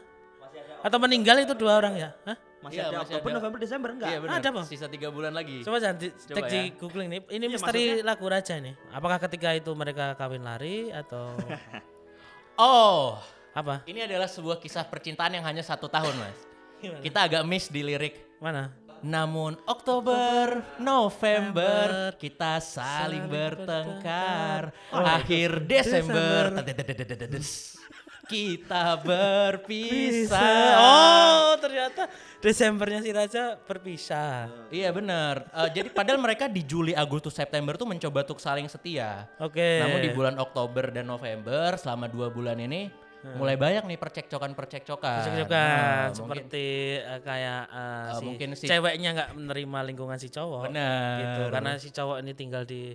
Atau 0.86 0.98
meninggal 1.02 1.42
itu 1.42 1.58
dua 1.58 1.82
orang 1.82 1.98
ya? 1.98 2.10
Hah? 2.22 2.47
Masih 2.58 2.74
Iya, 2.74 2.84
ada 2.84 2.96
masih 2.98 3.14
Oktober, 3.14 3.30
ada. 3.30 3.38
November, 3.38 3.58
Desember 3.62 3.90
enggak? 3.94 4.08
Iya 4.10 4.18
benar. 4.18 4.34
Ada, 4.36 4.48
Bang. 4.50 4.66
Sisa 4.66 4.86
tiga 4.86 5.08
bulan 5.08 5.30
lagi. 5.30 5.62
Coba 5.62 5.78
jangan 5.78 5.96
di, 5.96 6.08
Coba 6.10 6.36
cek 6.36 6.50
di 6.50 6.58
ya. 6.58 6.74
googling 6.74 7.08
nih. 7.08 7.20
Ini 7.28 7.38
Iya, 7.40 7.48
misteri 7.48 7.84
lagu 8.02 8.26
raja 8.26 8.54
nih. 8.58 8.74
Apakah 8.90 9.18
ketika 9.20 9.48
itu 9.52 9.70
mereka 9.72 10.04
kawin 10.14 10.42
lari 10.42 10.90
atau 10.90 11.38
Oh, 12.58 13.14
apa? 13.54 13.86
ini 13.86 14.02
adalah 14.02 14.26
sebuah 14.26 14.58
kisah 14.58 14.82
percintaan 14.84 15.30
yang 15.30 15.46
hanya 15.46 15.62
satu 15.62 15.86
tahun, 15.86 16.10
Mas. 16.10 16.38
Gimana? 16.78 16.98
Kita 16.98 17.18
agak 17.22 17.42
miss 17.46 17.70
di 17.70 17.86
lirik. 17.86 18.38
Mana? 18.38 18.74
Namun 18.98 19.54
Oktober, 19.62 20.58
November, 20.76 21.86
November, 21.86 21.88
kita 22.18 22.58
saling 22.58 23.22
saling 23.22 23.24
bertengkar. 23.30 24.74
Oh, 24.90 24.98
Akhir 24.98 25.62
Desember, 25.62 26.50
Desember. 26.50 26.66
tadadadadadadas, 26.66 27.78
kita 28.26 28.98
berpisah. 28.98 30.74
Oh, 30.74 31.54
ternyata 31.56 32.10
Desembernya 32.38 33.02
si 33.02 33.10
Raja 33.10 33.58
berpisah. 33.58 34.46
Iya 34.70 34.94
benar. 34.94 35.50
Eh, 35.50 35.70
jadi 35.74 35.90
padahal 35.90 36.16
mereka 36.16 36.46
di 36.46 36.62
Juli, 36.62 36.94
Agustus, 36.94 37.34
September 37.34 37.74
tuh 37.74 37.84
mencoba 37.84 38.22
untuk 38.22 38.38
saling 38.38 38.66
setia. 38.66 39.26
Oke. 39.38 39.82
Namun 39.82 39.98
di 39.98 40.10
bulan 40.10 40.38
Oktober 40.38 40.86
dan 40.88 41.04
November 41.04 41.74
selama 41.74 42.06
dua 42.06 42.30
bulan 42.30 42.54
ini 42.56 42.86
mulai 43.34 43.58
banyak 43.58 43.82
nih 43.84 43.98
percekcokan-percekcokan. 43.98 45.18
Cocok-cocokan 45.20 45.50
Nah, 45.50 46.06
mungkin- 46.06 46.14
seperti 46.14 46.66
eh, 46.96 47.20
kayak 47.20 47.62
eh, 47.66 47.82
Eh, 47.82 48.14
si 48.14 48.24
mungkin 48.24 48.48
si- 48.54 48.68
ceweknya 48.70 49.10
nggak 49.12 49.30
menerima 49.34 49.78
lingkungan 49.84 50.16
si 50.16 50.30
cowok. 50.30 50.70
Benar. 50.70 51.18
Gitu. 51.18 51.42
Karena 51.50 51.70
si 51.76 51.88
cowok 51.90 52.16
ini 52.22 52.32
tinggal 52.32 52.62
di 52.62 52.94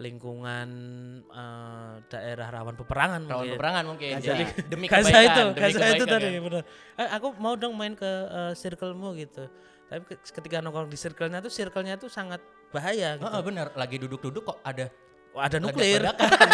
lingkungan 0.00 0.68
eh, 1.22 1.94
daerah 2.08 2.48
rawan 2.50 2.74
peperangan 2.74 3.20
Rawan 3.22 3.30
mungkin. 3.36 3.52
peperangan 3.54 3.84
mungkin. 3.84 4.10
Gaza. 4.16 4.26
Jadi 4.26 4.44
demi 4.66 4.86
Gaza 4.86 5.04
kebaikan, 5.04 5.28
itu, 5.30 5.44
demi 5.52 5.60
Gaza 5.62 5.84
itu 5.86 6.04
tadi 6.06 6.26
kan. 6.26 6.40
benar. 6.42 6.62
Eh, 6.96 7.08
aku 7.12 7.28
mau 7.36 7.54
dong 7.54 7.74
main 7.74 7.92
ke 7.92 8.08
eh, 8.26 8.52
circlemu 8.54 9.08
gitu. 9.18 9.44
Tapi 9.86 10.02
ke- 10.06 10.22
ketika 10.22 10.56
nongkrong 10.58 10.86
di 10.86 10.96
circle-nya 10.96 11.38
tuh 11.38 11.50
circle-nya 11.50 11.94
tuh 11.94 12.08
sangat 12.08 12.40
bahaya 12.70 13.14
gitu. 13.14 13.26
Heeh, 13.26 13.42
benar. 13.42 13.66
Lagi 13.74 13.96
duduk-duduk 13.98 14.42
kok 14.44 14.58
ada 14.62 14.88
Wah, 15.30 15.44
ada 15.44 15.56
nuklir. 15.58 16.00
ledak-ledakan. 16.00 16.48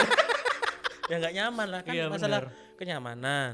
ya 1.10 1.16
nggak 1.16 1.34
nyaman 1.34 1.66
lah 1.70 1.80
kan 1.80 1.92
Iya, 1.94 2.04
masalah 2.08 2.40
benar. 2.42 2.74
kenyamanan. 2.74 3.52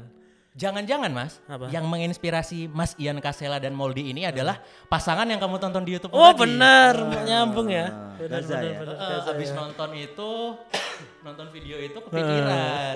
Jangan-jangan 0.53 1.09
Mas, 1.09 1.41
Apa? 1.43 1.65
yang 1.67 1.89
menginspirasi 1.89 2.69
Mas 2.69 2.93
Ian 2.95 3.17
Kasela 3.17 3.57
dan 3.57 3.73
Moldi 3.73 4.05
ini 4.07 4.21
adalah 4.21 4.61
pasangan 4.85 5.25
yang 5.25 5.41
kamu 5.41 5.57
tonton 5.57 5.81
di 5.81 5.97
YouTube 5.97 6.13
Oh 6.13 6.29
tadi. 6.29 6.45
benar, 6.45 6.93
nyambung 7.25 7.73
ya. 7.73 7.89
Ah, 7.89 8.13
Benar, 8.15 8.37
Gaza 8.37 8.53
benar, 8.53 8.61
ya? 8.63 8.77
benar, 8.77 8.93
Eh, 8.93 9.09
Gaza 9.09 9.29
abis 9.33 9.49
ya. 9.49 9.55
nonton 9.57 9.89
itu, 9.95 10.31
nonton 11.25 11.45
video 11.49 11.77
itu 11.81 11.97
kepikiran. 11.99 12.93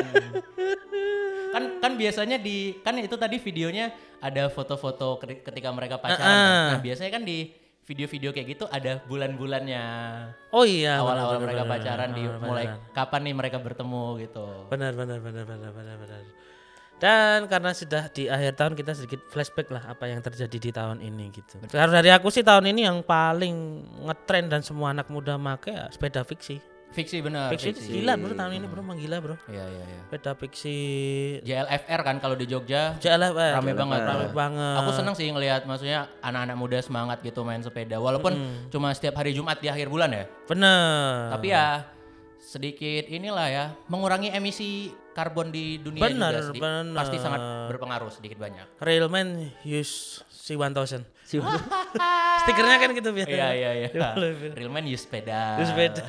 kan 1.57 1.63
kan 1.81 1.91
biasanya 1.97 2.37
di 2.37 2.57
kan 2.77 2.93
itu 2.95 3.15
tadi 3.15 3.41
videonya 3.41 3.89
ada 4.19 4.47
foto-foto 4.47 5.17
keti- 5.17 5.41
ketika 5.41 5.73
mereka 5.73 5.97
pacaran. 5.97 6.21
kan. 6.21 6.29
Ah, 6.29 6.45
ah. 6.45 6.67
Nah 6.71 6.79
biasanya 6.79 7.09
kan 7.09 7.25
di 7.25 7.49
video-video 7.83 8.29
kayak 8.29 8.47
gitu 8.51 8.65
ada 8.67 9.01
bulan-bulannya. 9.01 9.83
Oh 10.53 10.61
iya, 10.61 11.01
Awal-awal 11.01 11.41
mereka 11.41 11.65
benar, 11.65 11.73
pacaran 11.73 12.09
benar, 12.11 12.17
di 12.19 12.23
benar, 12.27 12.37
mulai 12.39 12.65
benar. 12.69 12.93
kapan 12.93 13.21
nih 13.23 13.33
mereka 13.33 13.57
bertemu 13.57 14.03
gitu. 14.21 14.45
Benar, 14.69 14.93
benar, 14.93 15.17
benar, 15.17 15.43
benar, 15.43 15.71
benar, 15.73 15.97
benar. 15.97 16.21
Dan 16.97 17.45
karena 17.45 17.77
sudah 17.77 18.09
di 18.09 18.25
akhir 18.25 18.57
tahun 18.57 18.73
kita 18.73 18.91
sedikit 18.97 19.21
flashback 19.29 19.69
lah 19.69 19.93
apa 19.93 20.09
yang 20.09 20.17
terjadi 20.17 20.57
di 20.57 20.71
tahun 20.73 20.97
ini 20.97 21.29
gitu. 21.29 21.61
Karena 21.69 22.01
dari 22.01 22.09
aku 22.09 22.33
sih 22.33 22.41
tahun 22.41 22.73
ini 22.73 22.89
yang 22.89 23.05
paling 23.05 23.85
ngetren 24.09 24.49
dan 24.49 24.65
semua 24.65 24.89
anak 24.97 25.05
muda 25.13 25.37
make 25.37 25.69
ya 25.69 25.85
sepeda 25.93 26.25
fiksi. 26.25 26.57
Fiksi 26.87 27.19
benar. 27.19 27.51
Fiksi, 27.51 27.75
itu 27.75 28.01
gila 28.01 28.15
bro 28.15 28.31
tahun 28.31 28.63
ini 28.63 28.65
bro, 28.65 28.79
emang 28.79 28.97
gila 28.97 29.17
bro. 29.19 29.35
Iya 29.51 29.65
iya 29.69 29.83
iya. 29.85 29.99
Sepeda 30.07 30.31
fiksi 30.39 30.77
JLFR 31.43 31.99
kan 32.01 32.15
kalau 32.23 32.33
di 32.39 32.47
Jogja 32.47 32.95
JLFR. 32.97 33.59
rame 33.59 33.75
banget. 33.75 33.99
Rame 34.07 34.27
banget. 34.31 34.77
Aku 34.81 34.89
seneng 34.95 35.13
sih 35.13 35.27
ngelihat 35.29 35.67
maksudnya 35.67 36.07
anak-anak 36.23 36.57
muda 36.57 36.79
semangat 36.79 37.19
gitu 37.21 37.43
main 37.43 37.59
sepeda. 37.59 37.99
Walaupun 37.99 38.33
cuma 38.71 38.95
setiap 38.95 39.19
hari 39.19 39.35
Jumat 39.35 39.59
di 39.59 39.67
akhir 39.67 39.91
bulan 39.91 40.09
ya. 40.15 40.25
Bener. 40.47 41.35
Tapi 41.35 41.47
ya 41.51 41.85
sedikit 42.39 43.05
inilah 43.11 43.47
ya 43.51 43.65
mengurangi 43.91 44.31
emisi 44.31 44.95
karbon 45.17 45.49
di 45.49 45.81
dunia 45.81 46.05
Benar, 46.05 46.29
juga 46.31 46.45
sedi- 46.45 46.61
benar. 46.61 46.93
pasti 46.93 47.17
sangat 47.17 47.41
berpengaruh 47.73 48.11
sedikit 48.13 48.37
banyak. 48.37 48.77
Railman 48.77 49.49
use 49.65 50.21
C1000. 50.29 51.01
Si- 51.25 51.41
Stikernya 52.45 52.77
kan 52.77 52.89
gitu 52.93 53.09
biasa. 53.09 53.27
Iya 53.27 53.49
iya 53.51 53.71
iya. 53.81 53.89
Real 54.57 54.69
man 54.69 54.85
use 54.85 55.03
sepeda. 55.03 55.57
Use 55.57 55.73
sepeda. 55.73 56.05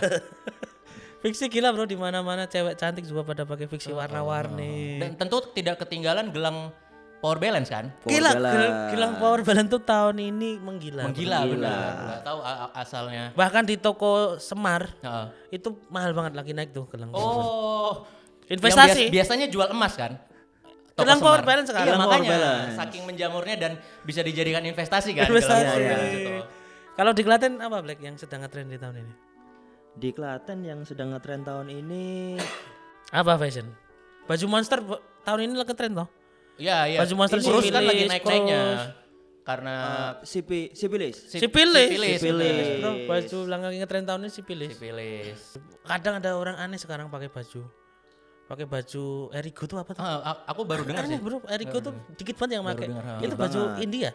fiksi 1.18 1.48
gila 1.48 1.72
bro 1.72 1.82
di 1.82 1.96
mana-mana 1.96 2.46
cewek 2.46 2.76
cantik 2.76 3.02
juga 3.02 3.24
pada 3.24 3.42
pakai 3.42 3.64
fiksi 3.64 3.90
warna-warni. 3.90 5.00
Dan 5.00 5.16
tentu 5.16 5.40
tidak 5.50 5.80
ketinggalan 5.80 6.28
gelang 6.30 6.70
power 7.18 7.40
balance 7.40 7.66
kan? 7.66 7.90
Power 7.98 8.12
Gila, 8.12 8.30
balance. 8.30 8.54
gila, 8.54 8.68
gilang 8.92 9.12
power 9.18 9.40
balance 9.42 9.66
tuh 9.68 9.82
tahun 9.82 10.16
ini 10.22 10.60
menggila. 10.60 11.02
Menggila 11.02 11.42
Menggila. 11.42 11.72
benar. 11.74 12.20
Tahu 12.22 12.38
asalnya. 12.76 13.24
Bahkan 13.34 13.64
di 13.64 13.74
toko 13.74 14.36
Semar 14.38 14.86
Heeh. 15.00 15.26
itu 15.50 15.74
mahal 15.88 16.14
banget 16.14 16.36
lagi 16.36 16.52
naik 16.54 16.70
tuh 16.70 16.86
gelang. 16.86 17.10
Oh. 17.10 18.06
Investasi. 18.48 18.88
Yang 18.88 18.98
bias- 18.98 19.12
biasanya 19.12 19.46
jual 19.46 19.68
emas 19.68 19.94
kan? 19.94 20.12
Gelang 20.94 21.20
power 21.20 21.42
balance 21.42 21.68
sekarang. 21.68 21.84
Iya, 21.84 21.94
Gelang 21.94 22.02
power 22.02 22.18
makanya 22.18 22.30
balance. 22.34 22.74
saking 22.76 23.02
menjamurnya 23.04 23.56
dan 23.56 23.72
bisa 24.02 24.20
dijadikan 24.20 24.62
investasi 24.62 25.14
kan. 25.14 25.24
Investasi. 25.24 25.62
power 25.64 25.78
Iya, 25.78 25.96
itu. 26.10 26.32
Kalau 26.92 27.12
di 27.14 27.22
Klaten 27.22 27.52
apa 27.58 27.78
Black 27.78 28.00
yang 28.00 28.18
sedang 28.18 28.42
ngetren 28.42 28.66
di 28.66 28.74
tahun 28.74 28.96
ini? 28.98 29.12
Di 29.94 30.10
Klaten 30.10 30.58
yang 30.60 30.82
sedang 30.82 31.10
ngetren 31.10 31.42
tahun 31.42 31.70
ini 31.70 32.34
Apa 33.08 33.34
fashion? 33.36 33.70
Baju 34.26 34.44
monster 34.48 34.82
tahun 35.22 35.40
ini 35.40 35.54
lagi 35.54 35.72
tren 35.72 35.94
toh? 35.94 36.08
Iya, 36.56 36.78
iya. 36.86 36.98
Baju 36.98 37.14
monster 37.16 37.38
Kurus 37.38 37.62
kan 37.64 37.80
lagi 37.80 38.02
sipilis, 38.02 38.10
naik-naiknya. 38.10 38.62
Karena 39.40 39.74
Sipi 40.20 40.74
Sipilis. 40.74 41.16
si- 41.24 41.38
Sipilis. 41.38 41.88
Sipilis. 41.88 42.18
Sipilis. 42.20 42.66
Bro, 42.78 42.92
baju 43.06 43.38
yang 43.46 43.62
lagi 43.62 43.76
ngetren 43.78 44.04
tahun 44.04 44.20
ini 44.20 44.30
sipilis. 44.30 44.70
Sipilis. 44.74 45.40
Kadang 45.82 46.18
ada 46.18 46.34
orang 46.34 46.58
aneh 46.58 46.76
sekarang 46.76 47.06
pakai 47.06 47.30
baju. 47.30 47.62
Pakai 48.48 48.64
baju 48.64 49.04
Erigo 49.30 49.64
tuh 49.68 49.76
apa 49.76 49.92
tuh? 49.92 50.00
Ah, 50.00 50.24
a- 50.24 50.42
aku 50.48 50.64
baru 50.64 50.80
dengar 50.82 51.04
sih. 51.04 51.20
bro, 51.20 51.44
Erigo 51.46 51.78
tuh 51.78 51.92
dikit 52.16 52.32
banget 52.34 52.56
yang 52.56 52.64
Baru 52.64 52.80
pakai. 52.80 52.88
ha. 52.96 53.14
Itu 53.20 53.34
baju 53.36 53.58
banget. 53.60 53.84
India. 53.84 54.10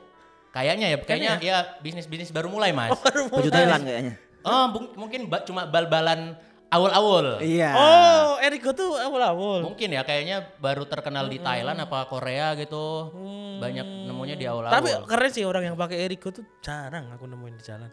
Kayaknya 0.49 0.85
ya, 0.89 0.97
kayaknya 0.99 1.31
ya 1.39 1.57
bisnis-bisnis 1.81 2.29
baru 2.29 2.49
mulai, 2.49 2.73
Mas. 2.73 2.93
Baju 3.29 3.49
Thailand 3.49 3.85
kayaknya. 3.85 4.13
Oh, 4.41 4.65
mungkin 4.97 5.29
ba- 5.29 5.41
cuma 5.41 5.65
bal-balan 5.65 6.33
awal-awal. 6.67 7.39
Iya. 7.39 7.73
Oh, 7.73 8.41
Erigo 8.41 8.73
tuh 8.73 8.97
awal-awal. 8.97 9.61
Mungkin 9.63 9.93
ya 9.93 10.01
kayaknya 10.01 10.49
baru 10.57 10.83
terkenal 10.83 11.25
di 11.25 11.37
Thailand 11.37 11.77
apa 11.79 12.05
Korea 12.05 12.57
gitu. 12.57 13.13
Banyak 13.61 14.09
nemunya 14.09 14.33
di 14.33 14.45
awal-awal. 14.45 14.73
Tapi 14.73 14.89
keren 15.05 15.29
sih 15.29 15.45
orang 15.45 15.69
yang 15.69 15.77
pakai 15.77 16.01
Erigo 16.01 16.33
tuh 16.33 16.41
jarang 16.59 17.13
aku 17.13 17.29
nemuin 17.29 17.55
di 17.55 17.63
jalan. 17.63 17.89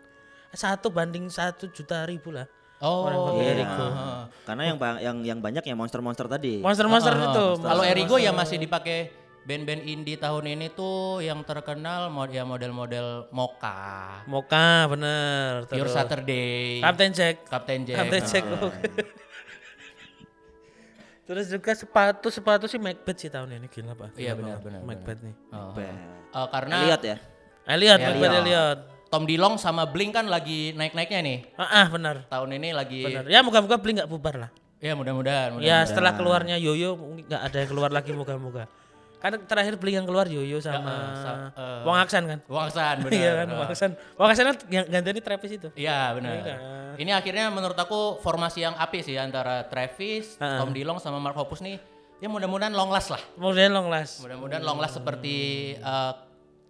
Satu 0.51 0.89
banding 0.89 1.29
satu 1.29 1.69
juta 1.69 2.03
ribu 2.03 2.33
lah. 2.33 2.49
Oh, 2.81 3.07
orang 3.07 3.19
pakai 3.23 3.45
iya. 3.45 3.53
Erigo. 3.55 3.87
Karena 4.45 4.63
yang 4.67 4.77
yang 5.01 5.17
yang 5.23 5.39
banyak 5.39 5.65
ya 5.65 5.75
monster-monster 5.77 6.27
tadi. 6.27 6.65
Monster-monster 6.65 7.13
Ah, 7.15 7.25
itu. 7.33 7.47
Kalau 7.63 7.83
Erigo 7.85 8.17
ya 8.17 8.33
masih 8.33 8.57
dipakai 8.59 9.13
band-band 9.41 9.83
indie 9.89 10.21
tahun 10.21 10.53
ini 10.53 10.69
tuh 10.77 11.25
yang 11.25 11.41
terkenal 11.43 12.13
mod 12.13 12.29
ya 12.29 12.45
model-model 12.45 13.33
Mocha, 13.33 14.21
Moka 14.29 14.91
bener. 14.93 15.65
Terus 15.65 15.93
Saturday, 15.93 16.81
Captain 16.85 17.11
Jack. 17.13 17.49
Captain 17.49 17.81
Jack. 17.89 17.99
Captain 17.99 18.23
Jack. 18.25 18.45
Oke. 18.61 18.89
Terus 21.31 21.47
juga 21.47 21.71
sepatu 21.79 22.27
sepatu 22.27 22.67
sih 22.67 22.83
Macbeth 22.83 23.23
sih 23.23 23.31
tahun 23.31 23.55
ini 23.55 23.71
gila 23.71 23.95
pak. 23.95 24.19
Iya, 24.19 24.35
benar, 24.35 24.59
benar, 24.67 24.83
Macbeth 24.83 25.23
nih. 25.23 25.35
Oh. 25.55 25.71
Band. 25.79 25.99
Eh, 26.35 26.49
karena 26.51 26.75
Lihat 26.91 27.03
ya. 27.07 27.17
Elliot, 27.71 27.99
Elliot. 28.03 28.11
Macbeth 28.19 28.35
Elliot. 28.43 28.79
Tom 29.11 29.27
Dilong 29.27 29.59
sama 29.59 29.85
Blink 29.85 30.15
kan 30.15 30.25
lagi 30.25 30.71
naik-naiknya 30.73 31.19
nih. 31.21 31.39
Ah, 31.59 31.83
ah, 31.83 31.87
benar. 31.91 32.23
Tahun 32.31 32.47
ini 32.49 32.71
lagi 32.71 33.03
Benar. 33.03 33.27
Ya 33.27 33.43
moga-moga 33.43 33.75
beli 33.75 33.99
nggak 33.99 34.07
bubar 34.07 34.39
lah. 34.39 34.51
Ya 34.79 34.95
mudah-mudahan. 34.95 35.59
mudah 35.59 35.67
Ya 35.67 35.83
setelah 35.83 36.15
keluarnya 36.15 36.57
Yoyo 36.57 36.95
nggak 37.27 37.43
ada 37.43 37.57
yang 37.59 37.69
keluar 37.69 37.91
lagi 37.91 38.15
moga-moga. 38.15 38.71
Kan 39.21 39.37
terakhir 39.45 39.77
beli 39.77 39.99
yang 39.99 40.07
keluar 40.07 40.25
Yoyo 40.25 40.63
sama 40.63 41.13
sa- 41.19 41.53
eh, 41.53 41.83
Wong 41.85 41.99
Aksan 41.99 42.25
kan. 42.25 42.39
Wang 42.47 42.71
San 42.71 43.03
benar. 43.03 43.13
Iya 43.21 43.31
kan 43.35 43.47
Ah. 43.47 43.57
Wong 43.59 43.69
Aksan. 43.69 43.91
Wong 44.17 44.29
Aksan 44.31 44.47
kan 44.47 44.57
yang 44.71 44.85
gantinya 44.87 45.21
Travis 45.21 45.53
itu. 45.53 45.69
Iya 45.75 46.15
benar. 46.15 46.33
Iya. 46.41 46.57
Ini 46.97 47.11
akhirnya 47.13 47.51
menurut 47.51 47.77
aku 47.77 48.17
formasi 48.19 48.63
yang 48.63 48.79
api 48.79 49.03
sih 49.03 49.19
antara 49.19 49.67
Travis, 49.67 50.39
Ah. 50.39 50.63
Tom 50.63 50.71
Dilong 50.71 50.97
sama 50.97 51.19
Mark 51.19 51.35
Hoppus 51.35 51.61
nih. 51.61 51.83
Ya 52.23 52.31
mudah-mudahan 52.31 52.71
long 52.71 52.89
last 52.89 53.11
lah. 53.11 53.21
Model 53.35 53.75
long 53.75 53.91
last. 53.91 54.23
Mudah-mudahan 54.23 54.63
long 54.63 54.79
last 54.79 54.97
seperti 54.97 55.37
uh, 55.81 56.15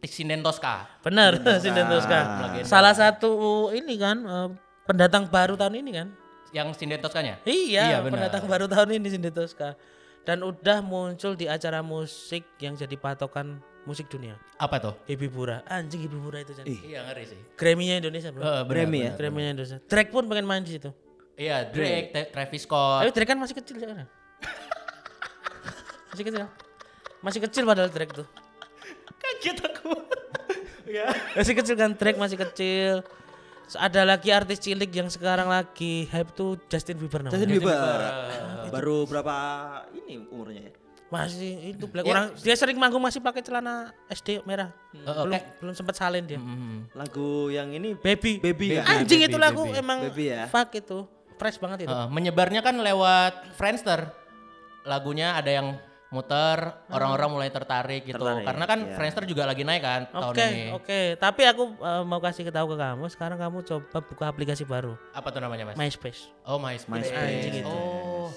Sinden 0.05 0.41
Tosca. 0.41 0.89
Benar, 1.05 1.37
Sinden 1.61 1.87
Tosca. 1.89 2.19
Salah 2.65 2.97
satu 2.97 3.69
ini 3.73 4.01
kan 4.01 4.17
eh, 4.25 4.49
pendatang 4.89 5.29
baru 5.29 5.57
tahun 5.57 5.85
ini 5.85 5.91
kan. 5.93 6.09
Yang 6.51 6.83
Sinden 6.83 6.99
Toscanya? 6.99 7.39
Iya, 7.45 7.95
Iya, 7.95 7.99
pendatang 8.03 8.49
baru 8.49 8.67
tahun 8.67 8.97
ini 8.97 9.07
Sinden 9.13 9.31
Tosca. 9.31 9.77
Dan 10.21 10.45
udah 10.45 10.81
muncul 10.81 11.33
di 11.33 11.49
acara 11.49 11.81
musik 11.81 12.45
yang 12.61 12.77
jadi 12.77 12.93
patokan 12.97 13.57
musik 13.89 14.05
dunia. 14.13 14.37
Apa 14.61 14.77
tuh? 14.77 14.95
Hibibura. 15.09 15.65
Anjing 15.65 16.05
Hibibura 16.05 16.45
itu 16.45 16.53
Chan. 16.53 16.69
Iya 16.69 17.09
ngeri 17.09 17.25
sih. 17.25 17.41
Grammy-nya 17.57 18.05
Indonesia, 18.05 18.29
Bro. 18.29 18.45
Benar, 18.45 18.65
Grammy 18.69 18.99
ya? 19.01 19.13
Grammy-nya 19.17 19.51
Indonesia. 19.57 19.79
Drake 19.89 20.13
pun 20.13 20.29
pengen 20.29 20.45
main 20.45 20.61
di 20.61 20.77
situ. 20.77 20.93
Iya, 21.41 21.73
Drake, 21.73 22.13
Tra- 22.13 22.29
Travis 22.37 22.69
Scott. 22.69 23.01
Tapi 23.01 23.13
Drake 23.17 23.31
kan 23.33 23.39
masih 23.41 23.57
kecil 23.57 23.77
sekarang. 23.81 24.05
masih 26.13 26.25
kecil. 26.29 26.45
Masih 27.25 27.41
kecil 27.41 27.63
padahal 27.65 27.89
Drake 27.89 28.13
tuh. 28.13 28.29
Kaget 29.21 29.57
aku. 29.81 29.93
ya. 31.01 31.09
Masih 31.35 31.55
kecil 31.57 31.75
kan 31.75 31.91
Drake 31.97 32.21
masih 32.21 32.37
kecil. 32.37 33.01
Terus 33.71 33.79
Ada 33.79 34.03
lagi 34.03 34.29
artis 34.35 34.59
cilik 34.61 34.91
yang 34.91 35.09
sekarang 35.09 35.47
lagi 35.47 36.11
hype 36.11 36.35
tuh 36.37 36.59
Justin 36.69 36.99
Bieber 37.01 37.25
namanya. 37.25 37.39
Justin 37.41 37.51
Bieber. 37.57 37.99
Baru 38.69 39.09
berapa 39.09 39.35
ini 39.97 40.21
umurnya 40.29 40.69
ya? 40.69 40.73
Masih 41.11 41.75
itu 41.75 41.91
black 41.91 42.07
orang 42.07 42.31
dia 42.39 42.55
sering 42.55 42.79
manggung 42.79 43.03
masih 43.03 43.19
pakai 43.19 43.43
celana 43.43 43.91
SD 44.07 44.47
merah. 44.47 44.71
Oh, 45.03 45.27
belum 45.27 45.43
belum 45.59 45.75
sempat 45.75 45.99
salin 45.99 46.23
dia. 46.23 46.39
Hmm. 46.39 46.87
Lagu 46.95 47.51
yang 47.51 47.75
ini 47.75 47.99
Baby. 47.99 48.39
Baby? 48.39 48.79
Anjing 48.79 49.27
Baby, 49.27 49.35
itu 49.35 49.39
lagu 49.43 49.67
Baby. 49.67 49.83
emang 49.83 49.99
Baby 50.07 50.25
ya? 50.31 50.47
fuck 50.47 50.71
itu. 50.71 51.03
Fresh 51.35 51.59
banget 51.59 51.87
itu. 51.87 51.91
Eh, 51.91 52.07
menyebarnya 52.15 52.63
kan 52.63 52.79
lewat 52.79 53.59
Friendster. 53.59 54.07
Lagunya 54.87 55.35
ada 55.35 55.51
yang 55.51 55.75
muter, 56.11 56.59
orang-orang 56.91 57.31
mulai 57.31 57.49
tertarik 57.55 58.03
gitu. 58.03 58.19
Tertarik, 58.19 58.43
Karena 58.43 58.65
kan 58.67 58.79
iya. 58.83 58.95
Friendster 58.99 59.25
juga 59.31 59.47
lagi 59.47 59.63
naik 59.63 59.83
kan 59.83 60.03
tahun 60.11 60.35
Oke, 60.35 60.47
ini. 60.51 60.65
oke. 60.75 61.01
Tapi 61.23 61.43
aku 61.47 61.63
eh, 61.79 62.03
mau 62.03 62.19
kasih 62.19 62.51
tahu 62.51 62.75
ke 62.75 62.77
kamu, 62.83 63.05
sekarang 63.15 63.39
kamu 63.39 63.59
coba 63.63 63.99
buka 64.03 64.25
aplikasi 64.27 64.67
baru, 64.67 64.99
Apa 65.15 65.31
tuh 65.31 65.39
namanya, 65.39 65.71
Mas? 65.71 65.79
MySpace. 65.79 66.35
oh, 66.51 66.59
MySpace. 66.59 67.15
MySpace. 67.15 67.15
Anjing 67.15 67.55
itu. 67.63 67.71
Oh. 67.71 68.29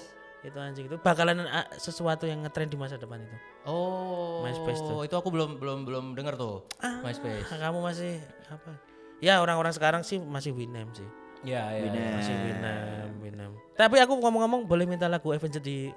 Itu 0.44 0.60
anjing 0.60 0.84
itu 0.92 0.96
bakalan 1.00 1.40
ah, 1.48 1.64
sesuatu 1.80 2.28
yang 2.28 2.44
ngetren 2.44 2.68
di 2.68 2.76
masa 2.78 2.94
depan 2.94 3.18
itu. 3.18 3.36
Oh. 3.66 4.46
MySpace 4.46 4.78
tuh. 4.84 5.02
Itu 5.02 5.18
aku 5.18 5.34
belum 5.34 5.58
belum 5.58 5.82
belum 5.82 6.04
dengar 6.14 6.38
tuh. 6.38 6.62
MySpace. 7.02 7.48
Ah, 7.50 7.58
kamu 7.58 7.82
masih 7.82 8.22
apa? 8.54 8.70
Ya 9.18 9.40
orang-orang 9.42 9.72
sekarang 9.74 10.06
sih 10.06 10.20
masih 10.22 10.54
Winem 10.54 10.94
sih. 10.94 11.08
Ya, 11.44 11.74
ya. 11.74 11.90
ya. 11.90 12.12
Masih 12.22 12.34
Winem, 12.38 13.08
Winem. 13.20 13.52
Tapi 13.74 13.96
aku 13.98 14.16
ngomong-ngomong 14.20 14.64
boleh 14.64 14.84
minta 14.86 15.08
lagu 15.08 15.32
Avenger 15.32 15.60
di 15.64 15.88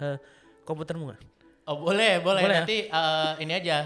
eh, 0.00 0.16
komputermu 0.66 1.14
nggak? 1.14 1.20
Oh, 1.66 1.78
boleh, 1.78 2.18
boleh. 2.18 2.42
Boleh 2.42 2.56
ya? 2.58 2.62
Nanti 2.66 2.78
eh, 2.90 3.32
ini 3.42 3.52
aja 3.54 3.76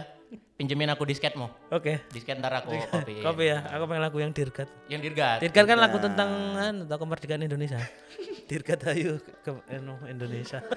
pinjemin 0.61 0.93
aku 0.93 1.09
disketmu. 1.09 1.49
Oke. 1.73 2.05
Disket 2.13 2.37
ntar 2.37 2.53
aku 2.61 2.77
copy. 2.77 3.25
Kopi 3.25 3.45
ya, 3.49 3.65
aku 3.73 3.89
pengen 3.89 4.03
lagu 4.05 4.21
yang 4.21 4.33
Dirgat. 4.37 4.69
Yang 4.93 5.01
dirgat. 5.09 5.39
Dirgat 5.41 5.65
kan 5.65 5.79
lagu 5.81 5.97
tentang 5.97 6.31
anu, 6.61 6.85
tentang 6.85 7.01
kemerdekaan 7.01 7.43
Indonesia. 7.45 7.81
Dirgat 8.51 8.81
ayo 8.93 9.17
ke 9.41 9.51
anu, 9.73 9.97
Indonesia. 10.05 10.61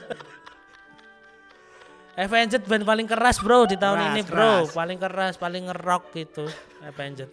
Avenged 2.13 2.69
band 2.69 2.85
paling 2.85 3.09
keras 3.09 3.41
bro 3.41 3.65
di 3.65 3.73
tahun 3.73 3.97
Keras, 3.97 4.13
ini 4.13 4.21
bro, 4.21 4.37
keras. 4.37 4.77
paling 4.77 4.97
keras, 5.01 5.33
paling 5.41 5.63
ngerok 5.65 6.03
gitu. 6.13 6.45
Avenged. 6.85 7.25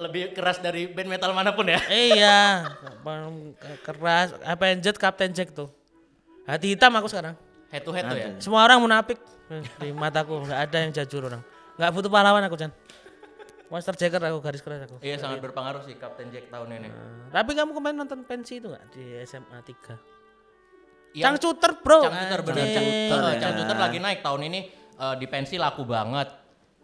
Lebih 0.00 0.32
keras 0.32 0.56
dari 0.58 0.88
band 0.88 1.06
metal 1.12 1.36
mana 1.36 1.52
pun 1.52 1.68
ya. 1.68 1.76
iya, 2.16 2.64
paling 3.04 3.52
keras. 3.84 4.32
Avenged 4.42 4.96
Captain 4.96 5.30
Jack 5.36 5.52
tuh. 5.52 5.68
Hati 6.48 6.72
hitam 6.74 6.96
aku 6.96 7.12
sekarang. 7.12 7.36
Head 7.72 7.82
to 7.88 7.90
head 7.96 8.04
tuh 8.04 8.18
ya. 8.20 8.28
Semua 8.36 8.68
orang 8.68 8.78
munafik 8.84 9.16
eh, 9.48 9.64
di 9.80 9.88
mataku, 9.96 10.44
nggak 10.44 10.60
ada 10.68 10.76
yang 10.84 10.92
jujur 10.92 11.24
orang. 11.32 11.40
Nggak 11.80 11.90
butuh 11.96 12.10
pahlawan 12.12 12.44
aku 12.44 12.60
Chan. 12.60 12.72
Monster 13.72 13.96
Jacker 13.96 14.20
aku 14.20 14.38
garis 14.44 14.60
keras 14.60 14.84
aku. 14.84 15.00
Iya 15.00 15.16
sangat 15.16 15.40
berpengaruh 15.40 15.80
sih 15.88 15.96
Captain 15.96 16.28
Jack 16.28 16.52
tahun 16.52 16.76
ini. 16.76 16.92
Nah, 16.92 17.32
Tapi 17.32 17.56
kamu 17.56 17.72
kemarin 17.72 17.96
nonton 18.04 18.20
pensi 18.28 18.60
itu 18.60 18.68
nggak 18.68 18.84
di 18.92 19.16
SMA 19.24 19.58
3? 19.64 21.16
Yang 21.16 21.24
Cangcuter 21.24 21.72
bro. 21.80 22.04
Cangcuter 22.04 22.40
bener 22.44 22.64
Anjing. 22.68 22.76
Cangcuter. 22.76 23.32
ya. 23.32 23.40
Cangcuter 23.40 23.76
lagi 23.80 23.98
naik 24.04 24.20
tahun 24.20 24.40
ini 24.52 24.60
eh, 24.76 25.14
di 25.16 25.26
pensi 25.32 25.56
laku 25.56 25.88
banget. 25.88 26.28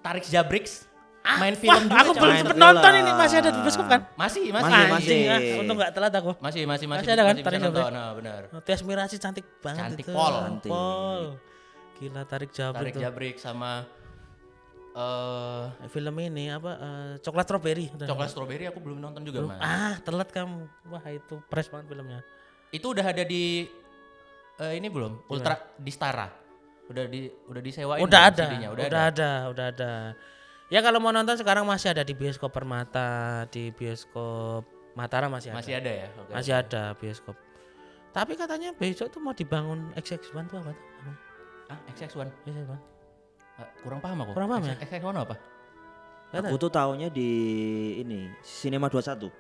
Tarik 0.01 0.25
Jabrix 0.25 0.88
main 1.37 1.55
film 1.55 1.83
juga. 1.85 1.93
Ah, 1.93 2.01
Aku 2.01 2.13
belum 2.15 2.37
film. 2.39 2.57
nonton 2.57 2.93
ini 2.95 3.11
masih 3.13 3.37
ada 3.39 3.51
di 3.51 3.61
bioskop 3.61 3.87
kan? 3.87 4.01
Masih, 4.15 4.45
masih. 4.49 4.73
Masih, 4.73 4.81
Anjing, 4.89 5.21
masih. 5.29 5.53
ah, 5.53 5.61
untung 5.61 5.77
nggak 5.77 5.93
telat 5.93 6.15
aku. 6.15 6.31
Masih, 6.39 6.63
masih, 6.65 6.87
masih, 6.87 7.05
Masih 7.05 7.13
ada 7.13 7.23
kan 7.23 7.35
masih 7.35 7.45
Tarik 7.45 7.61
nonton. 7.61 7.83
Nah, 7.91 8.11
benar. 8.15 8.41
Tias 8.63 8.81
Miraji 8.81 9.17
cantik 9.17 9.45
banget 9.61 9.81
Cantik, 9.85 10.05
itu. 10.05 10.13
Pol. 10.13 10.35
Cantik. 10.35 10.71
Pol. 10.71 11.21
Gila 11.95 12.23
tarik 12.25 12.51
jabrik 12.51 12.79
Tarik 12.81 12.93
tuh. 12.95 13.03
Jabrix 13.03 13.37
sama 13.39 13.73
eh 14.91 15.65
Film 15.89 16.15
ini 16.19 16.49
apa? 16.49 16.73
eh, 16.75 17.13
Coklat 17.21 17.45
Strawberry. 17.45 17.87
Coklat 17.93 18.29
Strawberry 18.29 18.65
aku 18.67 18.81
belum 18.81 18.99
nonton 18.99 19.23
juga, 19.23 19.45
Mas. 19.47 19.61
Ah, 19.61 19.95
telat 20.01 20.29
kamu. 20.29 20.65
Wah, 20.89 21.05
itu 21.07 21.39
fresh 21.47 21.69
banget 21.69 21.87
filmnya. 21.89 22.21
Itu 22.69 22.91
udah 22.91 23.05
ada 23.05 23.23
di 23.23 23.69
eh, 24.57 24.73
ini 24.75 24.89
belum? 24.89 25.29
Ultra 25.29 25.55
di 25.75 25.91
Stara. 25.91 26.27
Udah 26.89 27.05
di 27.05 27.29
udah 27.47 27.61
disewain 27.61 28.01
udah 28.01 28.21
belum 28.23 28.33
ada, 28.33 28.45
udah, 28.49 28.71
Udah, 28.73 28.87
ada. 28.89 29.01
ada, 29.05 29.31
udah 29.53 29.67
ada. 29.69 29.93
Ya 30.69 30.85
kalau 30.85 31.01
mau 31.01 31.09
nonton 31.09 31.33
sekarang 31.41 31.65
masih 31.65 31.97
ada 31.97 32.05
di 32.05 32.13
bioskop 32.13 32.53
Permata, 32.53 33.49
di 33.49 33.73
bioskop 33.73 34.69
Mataram 34.93 35.33
masih 35.33 35.55
ada. 35.55 35.59
Masih 35.63 35.75
ada 35.79 35.91
ya? 35.95 36.07
Oke. 36.13 36.33
Masih 36.35 36.53
ada 36.59 36.83
bioskop. 36.99 37.37
Tapi 38.13 38.33
katanya 38.35 38.75
besok 38.75 39.09
tuh 39.09 39.21
mau 39.23 39.33
dibangun 39.33 39.95
XX1 39.95 40.45
tuh 40.51 40.59
apa 40.59 40.73
tuh? 40.75 40.87
Ah, 41.71 41.79
XX1. 41.95 42.29
XX1. 42.45 42.73
Ah, 43.57 43.69
kurang 43.81 44.01
paham 44.03 44.27
aku. 44.27 44.33
Kurang 44.37 44.51
paham 44.51 44.63
ya? 44.67 44.75
XX1 44.77 45.17
apa? 45.23 45.37
Aku 46.29 46.61
tuh 46.61 46.69
tahunya 46.69 47.09
di 47.09 47.31
ini 48.05 48.29
Cinema 48.45 48.93
21. 48.93 49.33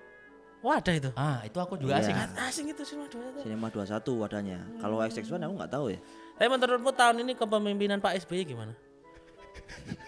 Wah 0.64 0.80
ada 0.80 0.92
itu. 0.94 1.10
Ah, 1.12 1.44
itu 1.44 1.58
aku 1.60 1.76
juga 1.76 2.00
Iya. 2.00 2.06
asing. 2.06 2.16
Asing 2.38 2.66
itu 2.72 2.82
dua 2.86 3.04
itu. 3.34 3.38
Cinema 3.44 3.68
21 3.68 4.16
wadahnya. 4.16 4.58
Kalau 4.80 4.96
XX1 5.04 5.42
aku 5.44 5.54
nggak 5.58 5.72
tahu 5.74 5.86
ya. 5.92 5.98
Tapi 6.40 6.48
menurutmu 6.48 6.90
tahun 6.94 7.16
ini 7.26 7.32
kepemimpinan 7.36 7.98
Pak 8.00 8.14
SBY 8.24 8.42
gimana? 8.46 8.72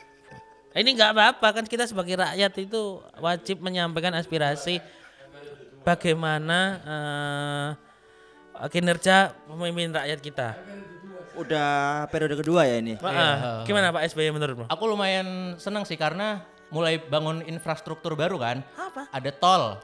ini 0.70 0.94
nggak 0.94 1.10
apa-apa 1.10 1.48
kan 1.60 1.64
kita 1.66 1.86
sebagai 1.90 2.14
rakyat 2.14 2.52
itu 2.62 3.02
wajib 3.18 3.58
menyampaikan 3.58 4.14
aspirasi 4.14 4.78
bagaimana 5.82 6.58
eh, 6.86 7.68
kinerja 8.70 9.34
pemimpin 9.48 9.90
rakyat 9.90 10.20
kita. 10.20 10.48
Udah 11.38 12.04
periode 12.12 12.36
kedua 12.36 12.68
ya 12.68 12.82
ini. 12.82 13.00
Wah, 13.00 13.10
ah, 13.10 13.36
gimana 13.64 13.94
Pak 13.94 14.12
SBY 14.12 14.34
menurutmu? 14.34 14.64
Aku 14.68 14.84
lumayan 14.84 15.56
senang 15.56 15.88
sih 15.88 15.96
karena 15.96 16.44
mulai 16.68 17.00
bangun 17.00 17.40
infrastruktur 17.46 18.12
baru 18.14 18.36
kan. 18.36 18.56
Apa? 18.76 19.08
Ada 19.10 19.30
tol. 19.32 19.80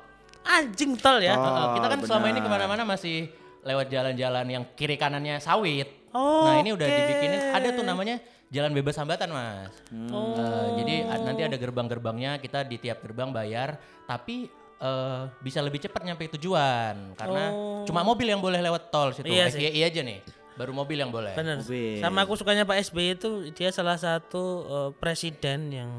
Anjing 0.46 0.94
tol 1.01 1.18
ya. 1.18 1.35
Oh, 1.35 1.42
Uh, 1.42 1.68
kita 1.81 1.87
kan 1.90 1.99
selama 2.05 2.27
ini 2.31 2.38
benar. 2.38 2.46
ke 2.46 2.51
mana-mana 2.51 2.83
masih 2.87 3.31
lewat 3.66 3.90
jalan-jalan 3.90 4.46
yang 4.46 4.62
kiri 4.79 4.94
kanannya 4.94 5.42
sawit. 5.42 5.90
Oh, 6.14 6.49
nah 6.49 6.62
ini 6.62 6.70
udah 6.72 6.87
dibikinin, 6.87 7.40
ada 7.53 7.68
tuh 7.77 7.85
namanya 7.85 8.16
jalan 8.46 8.70
bebas 8.70 8.94
hambatan 8.96 9.28
mas. 9.35 9.74
Oh. 10.11 10.38
Uh, 10.38 10.78
jadi 10.78 11.09
nanti 11.22 11.42
ada 11.42 11.56
gerbang-gerbangnya, 11.59 12.38
kita 12.38 12.62
di 12.62 12.78
tiap 12.78 13.02
gerbang 13.02 13.35
bayar, 13.35 13.76
tapi 14.06 14.46
uh, 14.78 15.26
bisa 15.42 15.59
lebih 15.64 15.82
cepat 15.82 16.06
nyampe 16.06 16.30
tujuan 16.38 17.16
karena 17.16 17.44
Oh. 17.50 17.82
cuma 17.88 18.06
mobil 18.06 18.28
yang 18.30 18.38
boleh 18.42 18.62
lewat 18.62 18.90
tol 18.94 19.11
situ. 19.11 19.26
Iya 19.26 19.50
sih. 19.50 19.62
FYI 19.62 19.80
aja 19.82 20.00
nih, 20.06 20.22
baru 20.54 20.72
mobil 20.72 20.96
yang 21.00 21.11
boleh. 21.11 21.35
Bener. 21.35 21.59
Mobil. 21.62 21.98
Sama 21.98 22.22
aku 22.22 22.35
sukanya 22.38 22.62
Pak 22.62 22.78
SBY 22.87 23.18
itu 23.18 23.30
dia 23.50 23.70
salah 23.74 23.98
satu 23.98 24.42
eh, 24.66 24.90
presiden 24.98 25.59
yang 25.74 25.90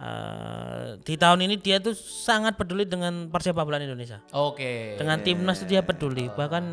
eh, 0.00 0.96
di 1.02 1.14
tahun 1.14 1.44
ini 1.44 1.60
dia 1.60 1.78
tuh 1.78 1.94
sangat 1.94 2.56
peduli 2.56 2.88
dengan 2.88 3.28
persepak 3.28 3.62
bolaan 3.62 3.84
Indonesia. 3.84 4.20
Oke. 4.32 4.96
Dengan 4.96 5.20
timnas 5.22 5.60
tuh 5.60 5.68
dia 5.68 5.84
peduli. 5.84 6.28
Bahkan 6.32 6.64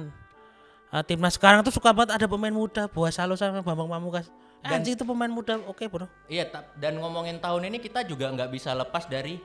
eh, 0.95 1.03
timnas 1.05 1.35
sekarang 1.37 1.61
tuh 1.63 1.73
suka 1.73 1.91
banget 1.91 2.17
ada 2.17 2.25
pemain 2.27 2.53
muda, 2.53 2.87
Buah 2.87 3.11
Salo 3.13 3.35
sama 3.35 3.61
Bambang 3.61 3.91
Pamungkas. 3.91 4.31
Anjing 4.61 4.93
itu 4.93 5.01
pemain 5.01 5.27
muda, 5.27 5.57
oke 5.65 5.83
bro. 5.85 6.05
Iya, 6.25 6.45
ta- 6.45 6.69
dan 6.77 6.95
ngomongin 6.95 7.41
tahun 7.41 7.65
ini 7.65 7.77
kita 7.77 8.05
juga 8.05 8.29
nggak 8.29 8.49
bisa 8.49 8.71
lepas 8.71 9.05
dari 9.05 9.41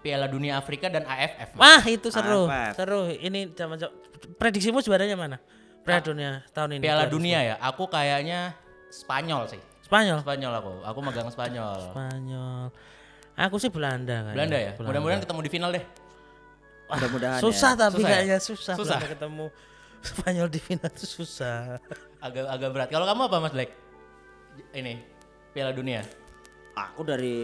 Piala 0.00 0.24
Dunia 0.24 0.56
Afrika 0.56 0.86
dan 0.86 1.02
AFF. 1.02 1.54
Mas. 1.54 1.60
Wah 1.60 1.82
itu 1.84 2.08
seru, 2.08 2.46
Apa? 2.46 2.72
seru. 2.72 3.10
Ini 3.10 3.52
zaman 3.52 3.76
prediksimu 4.38 4.80
juaranya 4.80 5.18
mana? 5.18 5.36
Piala 5.82 6.00
Dunia 6.00 6.30
tahun 6.50 6.78
ini. 6.78 6.82
Piala 6.82 7.04
2010. 7.04 7.12
Dunia 7.12 7.38
ya, 7.42 7.54
aku 7.58 7.84
kayaknya 7.84 8.54
Spanyol 8.88 9.50
sih. 9.50 9.60
Spanyol. 9.82 10.22
Spanyol 10.22 10.52
aku, 10.56 10.72
aku 10.86 10.98
megang 11.02 11.28
Spanyol. 11.28 11.90
Spanyol. 11.90 12.70
Aku 13.34 13.56
sih 13.58 13.68
Belanda 13.68 14.30
kan. 14.30 14.34
Belanda 14.38 14.56
ya, 14.56 14.72
mudah-mudahan 14.78 15.20
ketemu 15.20 15.40
di 15.42 15.50
final 15.50 15.70
deh. 15.72 15.84
Mudah-mudahan 16.86 17.38
Susah 17.38 17.72
ya. 17.74 17.80
tapi 17.80 17.94
Susah 17.98 18.06
ya? 18.06 18.14
kayaknya 18.14 18.38
susah, 18.38 18.74
Susah. 18.74 18.98
Belanda 18.98 19.08
ketemu 19.10 19.44
Spanyol 20.00 20.46
di 20.48 20.60
final 20.62 20.88
itu 20.88 21.04
susah. 21.04 21.76
Agak 22.24 22.44
agak 22.48 22.68
berat. 22.72 22.88
Kalau 22.88 23.04
kamu 23.04 23.20
apa 23.28 23.36
Mas 23.38 23.52
Black? 23.52 23.70
Ini 24.70 24.94
Piala 25.50 25.72
Dunia. 25.72 26.02
Aku 26.70 27.02
dari 27.02 27.36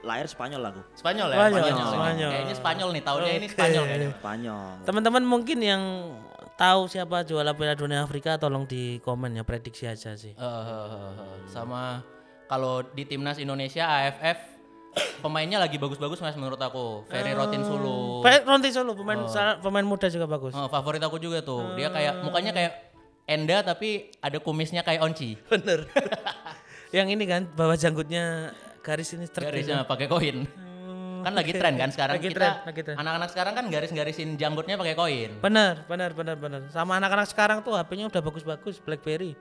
lahir 0.00 0.26
Spanyol 0.26 0.62
aku. 0.62 0.80
Spanyol 0.94 1.32
ya? 1.32 1.36
Spanyol, 1.48 1.88
Spanyol. 1.90 2.30
Kayaknya 2.30 2.54
Spanyol 2.54 2.88
nih, 2.92 3.02
tahunnya 3.02 3.32
ini 3.34 3.46
Spanyol 3.48 3.84
kayaknya. 3.84 4.10
Spanyol. 4.14 4.66
Teman-teman 4.84 5.22
mungkin 5.24 5.58
yang 5.58 5.82
tahu 6.54 6.86
siapa 6.86 7.24
juara 7.24 7.50
Piala 7.50 7.74
Dunia 7.74 8.00
Afrika 8.00 8.36
tolong 8.36 8.64
di 8.64 9.00
komen 9.00 9.34
ya 9.34 9.42
prediksi 9.42 9.84
aja 9.84 10.14
sih. 10.14 10.32
Eh. 10.32 11.10
sama 11.46 12.04
kalau 12.46 12.84
di 12.84 13.02
timnas 13.02 13.36
Indonesia 13.36 13.84
AFF 13.84 14.38
pemainnya 15.18 15.58
lagi 15.58 15.76
bagus-bagus 15.76 16.20
mas 16.20 16.36
menurut 16.36 16.56
aku. 16.56 17.04
Ferry 17.06 17.32
Rotin 17.32 17.60
Sulu. 17.60 18.22
Pe- 18.22 18.44
Ronti 18.44 18.70
Solo 18.70 18.94
pemain 18.94 19.18
sa- 19.26 19.58
pemain 19.58 19.84
muda 19.84 20.06
juga 20.06 20.24
bagus. 20.24 20.54
Oh, 20.54 20.68
favorit 20.68 21.02
aku 21.02 21.18
juga 21.18 21.42
tuh. 21.42 21.74
Dia 21.74 21.90
kayak 21.90 22.22
mukanya 22.22 22.52
kayak 22.52 22.72
Enda 23.26 23.66
tapi 23.66 24.14
ada 24.22 24.38
kumisnya 24.38 24.86
kayak 24.86 25.02
Onci. 25.02 25.34
Bener. 25.50 25.90
yang 26.94 27.10
ini 27.10 27.26
kan 27.26 27.50
bawah 27.50 27.74
janggutnya 27.74 28.54
garis 28.86 29.10
ini 29.18 29.26
straight 29.26 29.50
Garisnya 29.50 29.82
pakai 29.82 30.06
koin. 30.06 30.46
Kan 31.26 31.34
lagi 31.34 31.58
tren 31.58 31.74
kan 31.74 31.90
sekarang 31.90 32.22
Lagi 32.22 32.30
kita 32.30 32.62
tren, 32.70 32.94
anak-anak 33.02 33.28
sekarang 33.34 33.52
kan 33.58 33.64
garis-garisin 33.66 34.38
janggutnya 34.38 34.78
pakai 34.78 34.94
koin. 34.94 35.30
Bener, 35.42 35.82
bener, 35.90 36.14
bener, 36.14 36.38
bener. 36.38 36.70
Sama 36.70 37.02
anak-anak 37.02 37.26
sekarang 37.26 37.66
tuh 37.66 37.74
HP-nya 37.74 38.06
udah 38.06 38.22
bagus-bagus, 38.22 38.78
BlackBerry. 38.78 39.34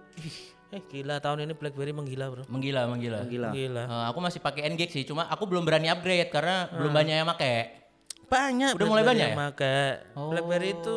eh 0.74 0.82
gila 0.90 1.22
tahun 1.22 1.46
ini 1.46 1.54
BlackBerry 1.54 1.94
menggila 1.94 2.26
bro. 2.34 2.44
Menggila, 2.50 2.90
menggila. 2.90 3.22
Gila. 3.30 3.50
Gila. 3.54 3.84
Eh, 3.86 4.06
aku 4.10 4.18
masih 4.18 4.42
pakai 4.42 4.66
NGX 4.74 4.90
sih, 4.98 5.04
cuma 5.06 5.30
aku 5.30 5.46
belum 5.46 5.62
berani 5.62 5.94
upgrade 5.94 6.34
karena 6.34 6.74
belum 6.74 6.90
banyak 6.90 7.16
yang 7.22 7.30
pakai. 7.30 7.86
Banyak. 8.26 8.74
Udah 8.82 8.88
mulai 8.90 9.06
banyak 9.06 9.26
yang 9.30 9.42
pakai. 9.54 10.10
BlackBerry 10.18 10.74
itu 10.74 10.96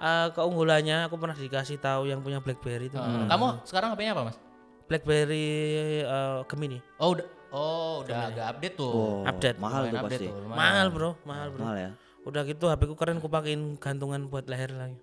eh, 0.00 0.28
keunggulannya 0.32 1.06
aku 1.06 1.16
pernah 1.16 1.36
dikasih 1.36 1.78
tahu 1.78 2.08
yang 2.08 2.20
punya 2.20 2.40
BlackBerry 2.40 2.88
itu. 2.88 2.96
Eh, 2.96 3.28
Kamu 3.28 3.62
sekarang 3.62 3.92
HP-nya 3.92 4.12
apa, 4.16 4.22
Mas? 4.32 4.36
BlackBerry 4.88 5.46
eh, 6.02 6.38
Gemini. 6.48 6.78
Oh, 6.98 7.14
udah 7.14 7.26
Oh, 7.50 8.06
udah 8.06 8.30
agak 8.30 8.46
update 8.56 8.76
tuh. 8.78 8.92
Oh, 8.94 9.26
Update. 9.26 9.58
mahal 9.58 9.90
tuh 9.90 9.98
pasti. 10.06 10.30
tuh, 10.30 10.38
lumayan. 10.38 10.54
Mahal 10.54 10.86
bro, 10.94 11.10
mahal 11.26 11.48
bro. 11.50 11.62
Mahal 11.66 11.76
ya. 11.76 11.90
Udah 12.22 12.42
gitu 12.46 12.70
HP 12.70 12.86
ku 12.86 12.94
keren 12.94 13.18
ku 13.18 13.26
pakein 13.26 13.74
gantungan 13.74 14.30
buat 14.30 14.46
leher 14.46 14.70
lagi. 14.70 14.94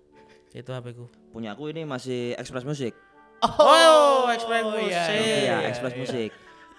Itu 0.56 0.72
HP 0.72 0.96
ku. 0.96 1.12
Punya 1.28 1.52
aku 1.52 1.68
ini 1.68 1.84
masih 1.84 2.32
Express 2.40 2.64
Music. 2.64 2.96
Oh, 3.44 4.32
Express 4.32 4.64
iya, 4.64 4.72
Music. 4.72 5.20
Iya, 5.44 5.56
Express 5.68 5.94
Music. 5.94 6.30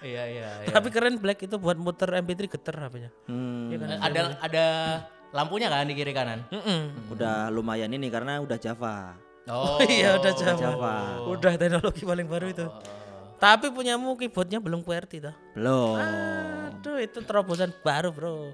Iya, 0.02 0.22
iya, 0.26 0.48
iya. 0.58 0.68
Tapi 0.74 0.88
keren 0.90 1.22
Black 1.22 1.38
itu 1.38 1.54
buat 1.54 1.78
muter 1.78 2.08
MP3 2.18 2.50
geter 2.50 2.74
HP-nya. 2.74 3.10
Hmm, 3.30 3.70
Iya 3.70 3.76
kan? 3.78 3.88
Ada 4.00 4.20
ada 4.42 4.66
lampunya 5.30 5.70
kan 5.70 5.86
di 5.86 5.94
kiri 5.94 6.10
kanan? 6.10 6.42
Mm-mm. 6.50 7.12
udah 7.14 7.48
lumayan 7.48 7.90
ini 7.90 8.10
karena 8.10 8.42
udah 8.42 8.58
Java. 8.58 9.14
Oh, 9.48 9.78
iya 9.90 10.18
udah 10.18 10.32
Java. 10.34 10.58
Java. 10.58 10.94
Udah 11.26 11.52
teknologi 11.56 12.02
paling 12.02 12.26
baru 12.26 12.46
itu. 12.50 12.66
Tapi 13.40 13.72
punyamu 13.72 14.20
keyboardnya 14.20 14.60
belum 14.60 14.84
QWERTY 14.84 15.18
toh. 15.24 15.34
Belum. 15.56 15.96
Aduh 15.96 17.00
itu 17.00 17.18
terobosan 17.24 17.72
baru 17.80 18.12
bro. 18.12 18.52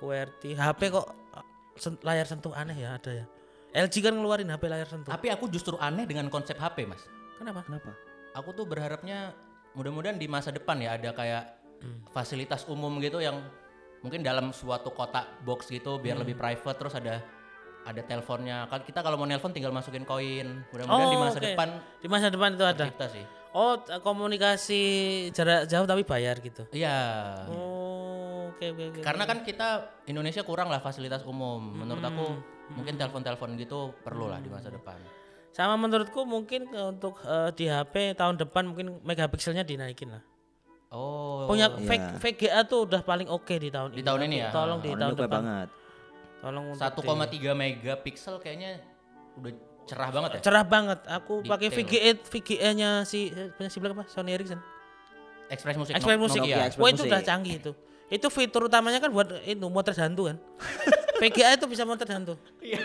QWERTY. 0.00 0.56
HP 0.56 0.80
kok 0.90 1.06
sen- 1.76 2.00
layar 2.00 2.24
sentuh 2.24 2.56
aneh 2.56 2.74
ya 2.74 2.96
ada 2.96 3.10
ya. 3.12 3.24
LG 3.74 3.94
kan 4.00 4.14
ngeluarin 4.14 4.48
HP 4.48 4.64
layar 4.70 4.88
sentuh. 4.88 5.10
Tapi 5.12 5.28
aku 5.28 5.50
justru 5.50 5.74
aneh 5.76 6.06
dengan 6.06 6.30
konsep 6.30 6.54
HP, 6.56 6.86
Mas. 6.88 7.04
Kenapa? 7.36 7.66
Kenapa? 7.66 7.90
Aku 8.38 8.54
tuh 8.54 8.64
berharapnya 8.64 9.34
mudah-mudahan 9.74 10.16
di 10.16 10.30
masa 10.30 10.54
depan 10.54 10.78
ya 10.78 10.94
ada 10.94 11.10
kayak 11.10 11.44
fasilitas 12.14 12.64
umum 12.70 12.96
gitu 13.02 13.18
yang 13.20 13.42
mungkin 14.04 14.20
dalam 14.20 14.52
suatu 14.52 14.92
kotak 14.92 15.40
box 15.48 15.72
gitu 15.72 15.96
biar 15.96 16.20
lebih 16.20 16.36
private 16.36 16.76
terus 16.76 16.94
ada 17.00 17.24
ada 17.84 18.00
teleponnya. 18.04 18.68
Kan 18.68 18.84
kita 18.84 19.00
kalau 19.00 19.16
mau 19.16 19.28
nelpon 19.28 19.52
tinggal 19.52 19.72
masukin 19.72 20.04
koin. 20.08 20.64
Mudah-mudahan 20.72 21.08
di 21.08 21.20
masa 21.20 21.38
oke. 21.40 21.44
depan 21.48 21.68
Di 22.00 22.08
masa 22.08 22.26
depan 22.28 22.50
itu 22.56 22.64
ada. 22.64 22.84
kita 22.88 23.06
sih. 23.12 23.24
Oh 23.54 23.78
komunikasi 23.80 24.82
jarak 25.30 25.70
jauh 25.70 25.88
tapi 25.88 26.02
bayar 26.04 26.40
gitu. 26.44 26.68
Iya. 26.72 26.98
Oh 27.48 28.52
oke 28.52 28.64
oke 28.76 28.82
oke. 28.92 29.00
Karena 29.04 29.24
kan 29.24 29.40
kita 29.44 30.00
Indonesia 30.08 30.44
kurang 30.44 30.68
lah 30.68 30.80
fasilitas 30.84 31.24
umum. 31.24 31.60
Menurut 31.60 32.04
aku 32.04 32.26
mungkin 32.72 32.96
telepon-telepon 32.96 33.56
gitu 33.60 33.92
perlu 34.04 34.28
lah 34.32 34.40
di 34.40 34.48
masa 34.52 34.72
depan. 34.72 34.96
Sama 35.54 35.78
menurutku 35.78 36.26
mungkin 36.26 36.66
eh, 36.72 36.88
untuk 36.90 37.20
eh, 37.22 37.52
di 37.54 37.70
HP 37.70 38.18
tahun 38.18 38.40
depan 38.42 38.68
mungkin 38.68 38.98
megapikselnya 39.06 39.62
dinaikin 39.62 40.10
lah. 40.10 40.24
Oh. 40.94 41.44
Punya 41.44 41.66
V- 41.68 42.14
VGA 42.16 42.62
tuh 42.62 42.86
udah 42.86 43.02
paling 43.02 43.26
oke 43.26 43.50
di 43.52 43.68
tahun 43.68 43.90
Di 43.90 43.98
ini. 43.98 44.04
tahun 44.04 44.18
Tapi 44.20 44.28
ini 44.30 44.36
ya? 44.38 44.48
Tolong 44.48 44.78
di 44.78 44.88
Tahun 44.88 45.00
tahun 45.00 45.12
depan. 45.16 45.28
banget. 45.28 45.68
Tolong 46.38 46.64
untuk 46.70 46.80
di- 46.80 47.42
1,3 47.42 47.52
megapiksel 47.52 48.34
kayaknya 48.38 48.70
udah 49.34 49.52
cerah 49.84 50.08
banget 50.08 50.30
ya. 50.30 50.40
cerah 50.40 50.64
banget. 50.64 50.98
Aku 51.10 51.42
pakai. 51.42 51.68
VGA 51.68 52.10
VGA-nya 52.22 52.90
si 53.02 53.28
punya 53.52 53.66
si 53.66 53.78
apa? 53.78 54.06
Sony 54.06 54.32
Ericsson. 54.32 54.60
Express 55.46 55.76
Music. 55.76 55.92
Express 55.92 56.14
no- 56.14 56.22
Music. 56.22 56.40
Express 56.40 56.78
Wah 56.78 56.88
itu 56.88 57.02
udah 57.04 57.20
canggih 57.20 57.54
itu. 57.58 57.72
Itu 58.06 58.26
fitur 58.28 58.64
utamanya 58.64 58.96
kan 58.96 59.10
buat 59.10 59.28
itu 59.42 59.66
motret 59.66 59.98
hantu 59.98 60.30
kan. 60.30 60.36
VGA 61.20 61.54
itu 61.54 61.66
bisa 61.66 61.82
motret 61.82 62.08
hantu. 62.08 62.38
Iya. 62.58 62.80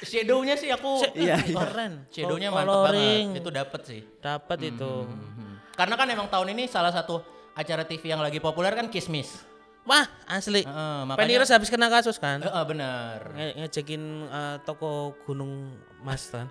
Shadownya 0.00 0.54
sih 0.54 0.68
aku 0.68 1.04
Iya, 1.16 1.36
Keren. 1.38 2.08
shadownya 2.08 2.48
mantap 2.48 2.88
banget. 2.88 3.36
Itu 3.36 3.50
dapet 3.50 3.80
sih. 3.84 4.00
Dapat 4.18 4.58
itu. 4.64 4.92
Mhm. 5.04 5.74
Karena 5.74 5.94
kan 5.94 6.06
emang 6.06 6.28
tahun 6.28 6.50
ini 6.50 6.64
salah 6.64 6.90
satu 6.90 7.20
acara 7.60 7.84
TV 7.84 8.08
yang 8.08 8.18
lagi 8.18 8.38
populer 8.38 8.72
kan 8.72 8.88
Kismis. 8.88 9.44
Wah, 9.84 10.04
asli. 10.26 10.60
Heeh, 10.62 10.98
makanya 11.02 11.20
Penirus 11.20 11.50
habis 11.50 11.68
kena 11.68 11.88
kasus 11.88 12.16
kan. 12.16 12.40
Heeh, 12.40 12.64
benar. 12.64 13.32
Nge- 13.32 13.54
ngecekin 13.58 14.02
eh, 14.26 14.56
toko 14.62 15.16
Gunung 15.24 15.72
Mas 16.00 16.28
kan. 16.28 16.48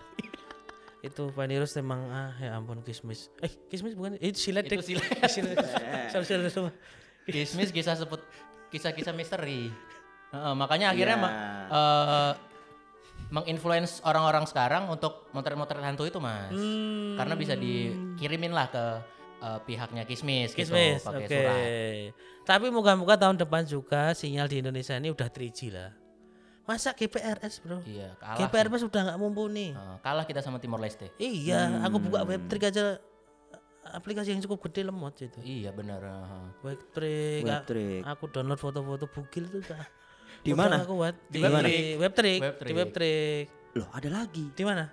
itu 1.07 1.31
Penirus 1.31 1.73
emang 1.75 2.09
ah 2.09 2.33
ya 2.37 2.53
ampun 2.53 2.81
kismis. 2.81 3.29
Eh, 3.39 3.49
kismis 3.67 3.93
bukan 3.93 4.17
itu 4.17 4.35
silet 4.35 4.65
Itu 4.65 4.81
silet. 4.81 5.05
silet. 5.33 5.55
Sorry, 6.11 6.25
sorry. 6.25 6.73
Kismis 7.23 7.69
kisah 7.69 7.95
seput 7.95 8.19
kisah-kisah 8.69 9.13
misteri. 9.13 9.69
Heeh, 10.29 10.53
makanya 10.53 10.91
akhirnya 10.91 11.15
Iya. 11.15 11.23
ma- 11.23 11.35
eh, 11.69 12.33
menginfluence 13.29 14.01
orang-orang 14.01 14.43
sekarang 14.43 14.89
untuk 14.89 15.29
motret-motret 15.31 15.79
hantu 15.79 16.03
itu, 16.03 16.17
Mas. 16.17 16.49
Hmm. 16.49 17.13
Karena 17.13 17.33
bisa 17.37 17.53
dikirimin 17.53 18.49
lah 18.49 18.67
ke 18.67 18.83
eh, 19.39 19.59
pihaknya 19.63 20.03
Kismis, 20.03 20.51
Kismis. 20.51 20.99
gitu 20.99 21.07
pakai 21.07 21.23
Oke. 21.23 21.35
surat. 21.35 21.57
Tapi 22.43 22.67
moga-moga 22.69 23.15
tahun 23.15 23.37
depan 23.37 23.63
juga 23.63 24.11
sinyal 24.11 24.45
di 24.45 24.59
Indonesia 24.59 24.93
ini 24.93 25.09
udah 25.09 25.27
3G 25.27 25.59
lah. 25.69 25.91
Masa 26.63 26.93
GPRS, 26.93 27.65
Bro? 27.65 27.81
Iya, 27.81 28.13
kalah. 28.15 28.37
GPRS 28.37 28.81
sudah 28.81 29.01
nggak 29.03 29.17
mumpuni. 29.17 29.73
Eh, 29.73 29.97
kalah 29.99 30.21
kita 30.23 30.39
sama 30.39 30.57
Timor 30.57 30.77
Leste. 30.77 31.09
Iya, 31.17 31.81
aku 31.81 31.97
buka 31.99 32.21
webtrick 32.23 32.69
aja 32.69 33.01
aplikasi 33.89 34.29
yang 34.29 34.41
cukup 34.43 34.69
gede 34.69 34.85
lemot 34.85 35.17
itu. 35.17 35.39
Iya 35.41 35.73
benar. 35.73 35.97
heeh. 35.97 36.45
Webtrick, 36.61 37.41
a- 37.41 37.65
Webtrick. 37.65 38.01
aku 38.05 38.23
download 38.29 38.61
foto-foto 38.61 39.09
bugil 39.09 39.49
tuh 39.49 39.65
dah. 39.65 39.81
Di 40.45 40.53
Udah 40.53 40.59
mana? 40.61 40.75
Aku 40.85 40.93
buat 40.95 41.15
di, 41.27 41.39
mana? 41.41 41.67
di 41.67 41.97
webtrick, 41.97 42.39
di 42.39 42.45
Webtrick. 42.47 42.75
webtrick. 42.77 43.43
Loh, 43.75 43.87
ada 43.91 44.07
lagi. 44.07 44.45
Di 44.53 44.63
mana? 44.63 44.85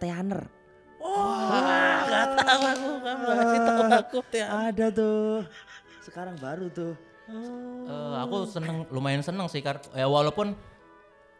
Teaner. 0.00 0.40
Wah, 1.04 2.00
nggak 2.08 2.26
tahu 2.40 2.62
aku, 2.64 2.90
kamu 3.04 3.24
kasih 3.28 3.60
tahu 3.60 3.82
aku 3.92 4.18
ya. 4.32 4.46
Ada 4.72 4.86
tuh. 4.88 5.44
Sekarang 6.00 6.36
baru 6.40 6.72
tuh. 6.72 6.96
Eh, 7.28 8.14
aku 8.20 8.48
seneng, 8.48 8.88
lumayan 8.88 9.24
seneng 9.24 9.48
sih 9.48 9.64
kar 9.64 9.80
ya 9.96 10.04
walaupun 10.04 10.52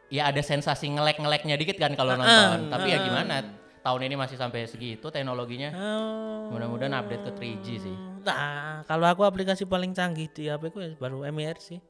ya 0.08 0.32
ada 0.32 0.40
sensasi 0.40 0.88
ngelek-ngeleknya 0.92 1.56
dikit 1.56 1.76
kan 1.80 1.96
kalau 1.96 2.16
nonton. 2.16 2.68
Tapi 2.68 2.92
ya 2.92 3.00
gimana? 3.04 3.44
Tahun 3.84 4.00
ini 4.00 4.16
masih 4.16 4.40
sampai 4.40 4.64
segitu 4.64 5.12
teknologinya. 5.12 5.68
Oh. 5.76 6.48
Mudah-mudahan 6.56 7.04
update 7.04 7.24
ke 7.28 7.32
3G 7.36 7.66
sih. 7.84 7.96
Nah, 8.24 8.80
kalau 8.88 9.04
aku 9.04 9.28
aplikasi 9.28 9.68
paling 9.68 9.92
canggih 9.92 10.32
di 10.32 10.48
HP 10.48 10.72
ku 10.72 10.80
ya 10.80 10.96
baru 10.96 11.28
MIR 11.28 11.60
sih. 11.60 11.84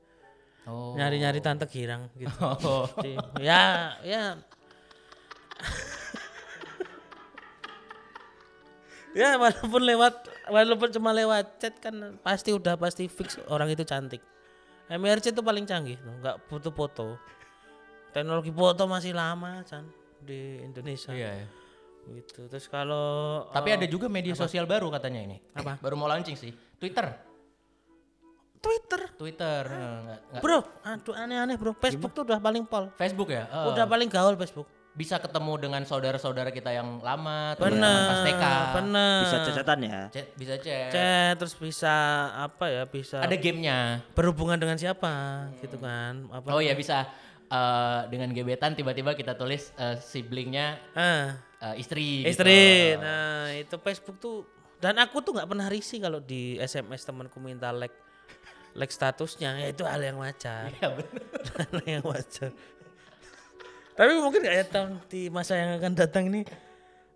Oh. 0.66 0.98
Nyari-nyari 0.98 1.38
tante 1.38 1.70
girang 1.70 2.10
gitu. 2.18 2.34
Oh. 2.66 2.90
Ya, 3.38 3.94
ya. 4.02 4.42
ya 9.14 9.38
walaupun 9.38 9.82
lewat 9.82 10.14
walaupun 10.50 10.88
cuma 10.90 11.14
lewat 11.14 11.56
chat 11.56 11.74
kan 11.78 11.94
pasti 12.20 12.50
udah 12.50 12.74
pasti 12.74 13.06
fix 13.06 13.38
orang 13.46 13.70
itu 13.70 13.82
cantik. 13.82 14.20
MRC 14.84 15.32
itu 15.32 15.40
paling 15.40 15.64
canggih 15.64 15.96
nggak 15.96 16.50
butuh 16.50 16.70
foto. 16.70 17.16
Teknologi 18.12 18.52
foto 18.52 18.84
masih 18.86 19.16
lama 19.16 19.64
kan 19.64 19.86
di 20.20 20.60
Indonesia. 20.60 21.10
Iya. 21.10 21.30
ya. 21.42 21.48
Gitu. 22.04 22.46
Terus 22.52 22.68
kalau 22.68 23.48
Tapi 23.48 23.72
eh, 23.72 23.76
ada 23.80 23.86
juga 23.88 24.12
media 24.12 24.36
sosial 24.36 24.68
baru 24.68 24.92
katanya 24.92 25.24
ini. 25.24 25.40
Apa? 25.56 25.80
Baru 25.80 25.96
mau 25.96 26.04
launching 26.04 26.36
sih. 26.36 26.52
Twitter. 26.76 27.32
Twitter, 28.60 29.00
Twitter. 29.20 29.62
eh, 29.68 30.16
nggak- 30.32 30.40
bro, 30.40 30.64
aduh 30.80 31.12
aneh-aneh 31.12 31.56
bro. 31.60 31.76
Facebook 31.76 32.16
tuh 32.16 32.24
udah 32.24 32.40
paling 32.40 32.64
pol, 32.64 32.88
Facebook 32.96 33.28
ya. 33.28 33.44
eh, 33.44 33.68
udah 33.68 33.84
paling 33.84 34.08
gaul 34.08 34.32
Facebook. 34.40 34.64
Bisa 34.94 35.18
ketemu 35.18 35.58
dengan 35.58 35.82
saudara-saudara 35.82 36.48
kita 36.48 36.70
yang 36.70 36.98
lama, 36.98 37.58
Bener, 37.58 37.82
pas 38.06 38.20
TK. 38.22 38.44
bener. 38.74 39.18
Bisa 39.20 39.36
cacatan 39.44 39.78
ya. 39.82 40.00
Chat- 40.08 40.30
bisa 40.34 40.54
chat. 40.56 40.88
Chat 40.88 41.34
terus 41.34 41.54
bisa 41.54 41.94
apa 42.32 42.64
ya 42.68 42.82
bisa 42.84 43.18
Ada 43.18 43.34
gamenya. 43.34 44.06
berhubungan 44.12 44.54
dengan 44.54 44.78
siapa 44.78 45.10
gitu 45.58 45.76
kan 45.76 46.30
apa 46.30 46.46
Oh 46.48 46.62
ya 46.62 46.72
bisa 46.72 47.10
eh, 47.44 48.00
dengan 48.06 48.30
gebetan 48.30 48.72
tiba-tiba 48.72 49.12
kita 49.12 49.34
tulis 49.34 49.74
eh, 49.74 49.98
siblingnya 49.98 50.78
ah 50.92 51.42
eh, 51.60 51.74
istri. 51.76 52.22
gitu. 52.22 52.30
istri 52.30 52.94
nah 52.96 53.50
itu 53.50 53.74
Facebook 53.76 54.16
tuh 54.16 54.46
dan 54.78 54.94
aku 54.96 55.18
tuh 55.18 55.32
nggak 55.32 55.48
pernah 55.48 55.66
risih 55.66 55.98
kalau 55.98 56.18
di 56.18 56.54
SMS 56.56 57.02
temanku 57.02 57.36
minta 57.36 57.68
like 57.68 57.94
like 58.72 58.90
statusnya 58.90 59.56
ya 59.56 59.66
itu 59.68 59.82
hal 59.82 59.98
yang 59.98 60.18
wajar 60.18 60.70
Iya 60.72 60.88
bener. 60.92 61.22
hal 61.58 61.78
yang 61.84 62.04
wajar 62.04 62.50
tapi 63.94 64.10
mungkin 64.16 64.42
ya 64.42 64.62
tahun 64.62 64.98
di 65.06 65.26
masa 65.28 65.54
yang 65.54 65.70
akan 65.76 65.92
datang 65.94 66.26
ini 66.26 66.42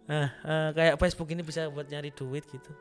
nah 0.05 0.31
eh, 0.33 0.69
kayak 0.73 0.95
Facebook 0.97 1.29
ini 1.29 1.43
bisa 1.43 1.67
buat 1.67 1.85
nyari 1.85 2.11
duit 2.11 2.45
gitu 2.45 2.73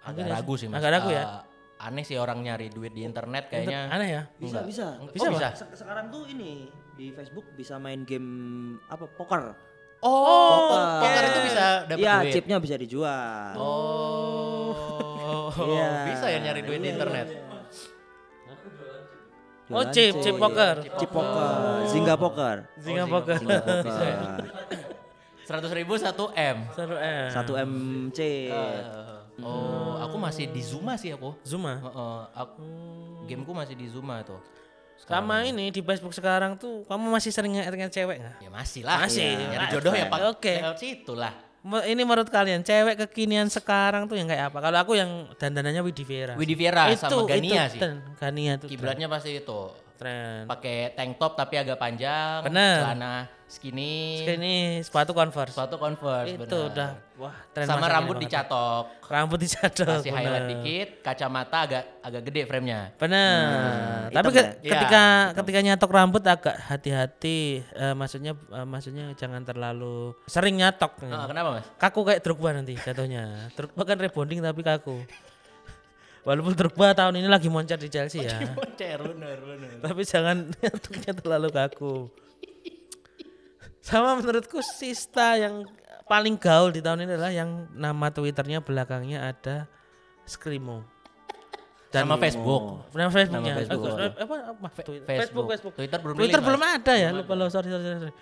Agak 0.00 0.20
Mungkin 0.20 0.24
ya 0.26 0.34
ragu 0.36 0.54
sih 0.54 0.66
mas. 0.66 0.76
agak 0.76 0.90
ragu 0.92 1.08
ya 1.10 1.24
Eh, 1.24 1.40
aneh 1.80 2.02
sih 2.02 2.14
orang 2.14 2.38
nyari 2.38 2.68
duit 2.68 2.90
di 2.90 3.02
internet 3.02 3.48
kayaknya. 3.48 3.88
Aneh 3.88 4.08
ya? 4.10 4.22
Bisa, 4.36 4.60
bisa. 4.62 4.86
Bisa, 5.10 5.28
bisa. 5.28 5.48
Se- 5.54 5.74
Sekarang 5.74 6.06
tuh 6.06 6.24
ini 6.24 6.68
di 6.92 7.10
Facebook 7.10 7.50
bisa 7.52 7.76
main 7.76 8.04
game 8.04 8.28
apa 8.86 9.04
poker. 9.10 9.52
Oh, 10.00 10.68
Poker. 10.70 10.80
poker 11.02 11.22
itu 11.26 11.40
bisa 11.42 11.64
dapat 11.84 11.98
Iya, 11.98 12.14
duit. 12.20 12.32
chipnya 12.32 12.56
bisa 12.58 12.76
dijual. 12.76 13.52
Oh, 13.56 15.48
Iya. 15.50 15.88
bisa 16.06 16.26
ya 16.26 16.38
nyari 16.42 16.60
duit 16.62 16.78
di 16.78 16.88
internet. 16.90 17.26
Oh, 17.32 17.43
Jualan 19.64 19.88
chip, 19.96 20.12
chip 20.20 20.36
poker. 20.36 20.76
Chip 21.00 21.08
poker, 21.08 21.88
Zynga 21.88 22.14
poker. 22.20 22.56
Singa 22.76 23.04
poker. 23.08 23.38
Zynga 23.40 23.60
poker. 23.64 24.40
Seratus 25.48 25.72
ribu 25.76 25.96
satu 26.00 26.32
m. 26.32 26.68
Seru 26.72 26.96
eh. 26.96 27.28
1 27.32 27.68
MC. 27.68 28.20
Oh, 29.44 30.00
aku 30.00 30.16
masih 30.16 30.48
di 30.48 30.60
Zuma 30.64 30.96
sih 30.96 31.12
aku. 31.12 31.36
Zuma. 31.44 31.80
Heeh, 31.80 32.20
aku, 32.32 32.64
gameku 33.28 33.52
masih 33.52 33.76
di 33.76 33.88
Zuma 33.88 34.24
tuh. 34.24 34.40
Sama 35.04 35.44
ini 35.44 35.68
di 35.68 35.84
Facebook 35.84 36.16
sekarang 36.16 36.56
tuh 36.56 36.86
kamu 36.88 37.12
masih 37.12 37.28
sering 37.28 37.60
nge 37.60 37.92
cewek 37.92 38.24
nggak? 38.24 38.36
Ya 38.40 38.48
masih 38.48 38.82
lah. 38.88 39.04
Masih. 39.04 39.36
Nyari 39.36 39.64
Nah, 39.68 39.70
jodoh 39.72 39.92
ya 39.92 40.06
pak. 40.08 40.18
Oke. 40.32 40.54
Lewat 40.64 40.80
situ 40.80 41.12
lah. 41.12 41.34
Ini 41.64 42.02
menurut 42.04 42.28
kalian 42.28 42.60
cewek 42.60 43.08
kekinian 43.08 43.48
sekarang 43.48 44.04
tuh 44.04 44.20
yang 44.20 44.28
kayak 44.28 44.52
apa? 44.52 44.58
Kalau 44.60 44.78
aku 44.84 44.92
yang 45.00 45.32
dandanannya 45.40 45.80
Widi 45.80 46.04
Vera. 46.04 46.36
Widi 46.36 46.52
Vera 46.52 46.92
sama 46.92 47.24
Gania 47.24 47.72
itu 47.72 47.80
sih. 47.80 47.80
Gania 48.20 48.52
tuh 48.60 48.68
Kiblatnya 48.68 49.08
pasti 49.08 49.40
itu. 49.40 49.83
Tren. 49.96 50.44
Pakai 50.46 50.92
tank 50.92 51.16
top 51.16 51.32
tapi 51.34 51.54
agak 51.56 51.78
panjang. 51.78 52.42
Bener. 52.44 52.82
Celana 52.82 53.14
skinny. 53.44 54.24
Ini 54.26 54.82
sepatu 54.82 55.14
Converse. 55.14 55.54
Sepatu 55.54 55.76
Converse. 55.78 56.34
itu 56.34 56.42
bener. 56.42 56.70
udah 56.74 56.88
wah 57.14 57.36
tren 57.54 57.66
Sama 57.70 57.86
rambut 57.86 58.18
dicatok. 58.18 58.90
Rambut 59.06 59.38
dicatok. 59.38 60.02
Kasih 60.02 60.10
highlight 60.10 60.48
dikit, 60.50 60.88
kacamata 61.04 61.58
agak 61.70 61.82
agak 62.02 62.22
gede 62.26 62.42
frame-nya. 62.50 62.80
Benar. 62.98 64.10
Tapi 64.10 64.28
hitam 64.28 64.32
ke- 64.34 64.42
ya? 64.42 64.70
ketika 64.74 65.02
Iya, 65.04 65.34
ketika 65.38 65.60
nyatok 65.62 65.90
rambut 65.94 66.22
agak 66.26 66.56
hati-hati. 66.58 67.62
Eh, 67.62 67.94
maksudnya 67.94 68.32
eh, 68.34 68.66
maksudnya 68.66 69.04
jangan 69.14 69.46
terlalu 69.46 70.16
sering 70.26 70.58
nyatok. 70.58 70.98
Ah, 71.06 71.30
kenapa 71.30 71.60
mas? 71.60 71.66
Kaku 71.78 72.00
kayak 72.02 72.20
Drogba 72.26 72.50
nanti 72.56 72.74
jatuhnya. 72.74 73.52
Drogba 73.54 73.82
kan 73.86 73.96
rebonding 74.00 74.42
tapi 74.42 74.60
kaku. 74.66 74.98
Walaupun 76.24 76.56
Drogba 76.56 76.96
tahun 76.96 77.20
ini 77.20 77.28
lagi 77.28 77.52
moncat 77.52 77.76
di 77.76 77.92
Chelsea 77.92 78.24
ya. 78.24 78.40
Moncer, 78.56 78.96
bener 78.96 79.38
bener. 79.44 79.76
tapi 79.84 80.02
jangan 80.08 80.48
nyatuknya 80.64 81.12
terlalu 81.12 81.48
kaku. 81.52 81.94
Sama 83.84 84.16
menurutku 84.16 84.64
Sista 84.64 85.36
yang 85.36 85.68
paling 86.08 86.40
gaul 86.40 86.72
di 86.72 86.80
tahun 86.80 87.04
ini 87.04 87.12
adalah 87.12 87.32
yang 87.32 87.68
nama 87.76 88.08
Twitternya 88.08 88.64
belakangnya 88.64 89.28
ada 89.28 89.68
Skrimo. 90.24 90.88
Sama 91.92 92.18
Facebook. 92.18 92.90
Nama 92.90 93.10
Facebooknya. 93.12 93.54
Nama 93.54 93.60
Facebook, 93.62 93.92
apa, 93.94 94.36
apa, 94.50 94.68
Facebook. 94.74 95.06
Facebook, 95.06 95.46
Facebook. 95.46 95.74
Twitter 95.78 95.98
belum 96.02 96.14
Twitter 96.18 96.40
belum 96.42 96.62
ada 96.64 96.92
ya, 96.98 97.08
lupa 97.14 97.32
lo, 97.38 97.46
sorry, 97.46 97.70
sorry, 97.70 97.84
sorry. 97.86 98.14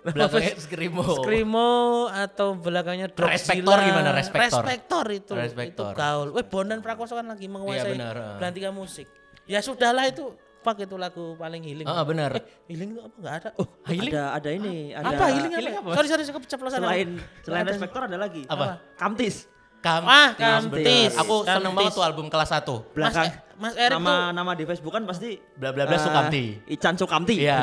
Nama 0.00 0.14
Belakangnya 0.16 0.56
Skrimo. 0.56 1.04
Skrimo 1.20 1.70
atau 2.08 2.56
belakangnya 2.56 3.08
Dropzilla. 3.12 3.36
Respektor 3.36 3.76
gimana, 3.84 4.10
Respektor? 4.16 4.62
Respektor 4.64 5.04
itu. 5.12 5.32
Respektor. 5.36 5.92
Itu 5.92 6.00
gaul. 6.00 6.28
Weh 6.32 6.46
Bondan 6.46 6.80
Prakoso 6.80 7.14
kan 7.14 7.28
lagi 7.28 7.46
menguasai 7.46 7.92
benar, 7.94 8.16
ah. 8.16 8.36
belantika 8.40 8.72
musik. 8.72 9.04
Ya 9.44 9.60
sudahlah 9.60 10.08
itu 10.08 10.32
pak 10.60 10.76
itu 10.78 10.96
lagu 10.96 11.36
paling 11.36 11.60
healing. 11.60 11.84
Ah, 11.84 12.00
bener. 12.00 12.32
Eh, 12.32 12.44
healing 12.68 12.96
itu 12.96 13.00
apa 13.00 13.16
enggak 13.16 13.34
ada? 13.34 13.48
Oh, 13.56 13.66
Ada 13.82 14.24
ada 14.36 14.50
ini, 14.52 14.92
ada 14.92 15.08
apa 15.10 15.24
healing 15.28 15.52
apa? 15.52 15.60
healing 15.60 15.74
apa? 15.76 15.90
Sorry 15.96 16.08
sorry 16.08 16.22
saya 16.24 16.34
keceplosan. 16.38 16.78
selain 16.80 17.08
selain 17.44 17.64
Ada- 17.64 17.72
respektor 17.72 18.00
ada 18.08 18.16
lagi. 18.16 18.42
Apa? 18.48 18.80
Kamtis. 18.96 19.48
Kam 19.80 20.04
Ah, 20.04 20.36
Kamtis. 20.36 20.84
Kamtis. 20.84 21.12
Aku 21.16 21.40
seneng 21.42 21.72
banget 21.72 21.88
Kamtis. 21.88 21.96
tuh 21.96 22.04
album 22.04 22.26
kelas 22.28 22.50
1. 22.52 22.92
Belakang 22.92 23.26
Mas, 23.32 23.32
Mas 23.56 23.74
Erik 23.76 23.96
nama 23.96 24.12
tuh 24.12 24.20
nama 24.36 24.52
di 24.52 24.64
Facebook 24.64 24.92
kan 24.92 25.04
pasti 25.08 25.40
Bla 25.56 25.72
bla 25.72 25.84
bla 25.84 25.96
eh, 25.96 26.00
Sukamti. 26.00 26.44
Ican 26.68 26.94
Sukamti. 26.96 27.36
Iya. 27.40 27.58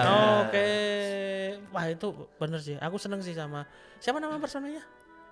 Oke. 0.45 0.65
Wah 1.77 1.85
itu 1.87 2.07
bener 2.35 2.57
sih. 2.57 2.73
Aku 2.81 2.97
seneng 2.97 3.21
sih 3.21 3.31
sama 3.31 3.69
siapa 4.01 4.17
nama 4.17 4.41
personanya? 4.41 4.81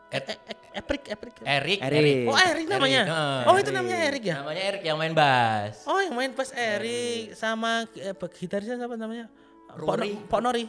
E- 0.07 0.21
E- 0.21 0.41
Eprik, 0.77 1.09
Eprik. 1.09 1.41
Erik. 1.41 1.79
Erik. 1.81 2.29
Oh 2.29 2.37
Erik 2.37 2.69
namanya. 2.69 3.01
heeh. 3.03 3.41
Oh 3.49 3.57
itu 3.57 3.73
namanya 3.73 3.97
Erik 4.05 4.23
ya. 4.23 4.35
Namanya 4.37 4.61
Erik 4.61 4.83
yang 4.85 4.97
main 5.01 5.09
bass. 5.11 5.81
Oh 5.83 5.97
yang 5.97 6.13
main 6.13 6.29
pas 6.31 6.53
Erik 6.53 7.33
sama 7.33 7.89
eh, 7.91 8.13
gitarisnya 8.13 8.77
siapa 8.77 8.93
namanya? 8.93 9.25
Rory. 9.73 10.13
Pak 10.21 10.39
Nori. 10.39 10.65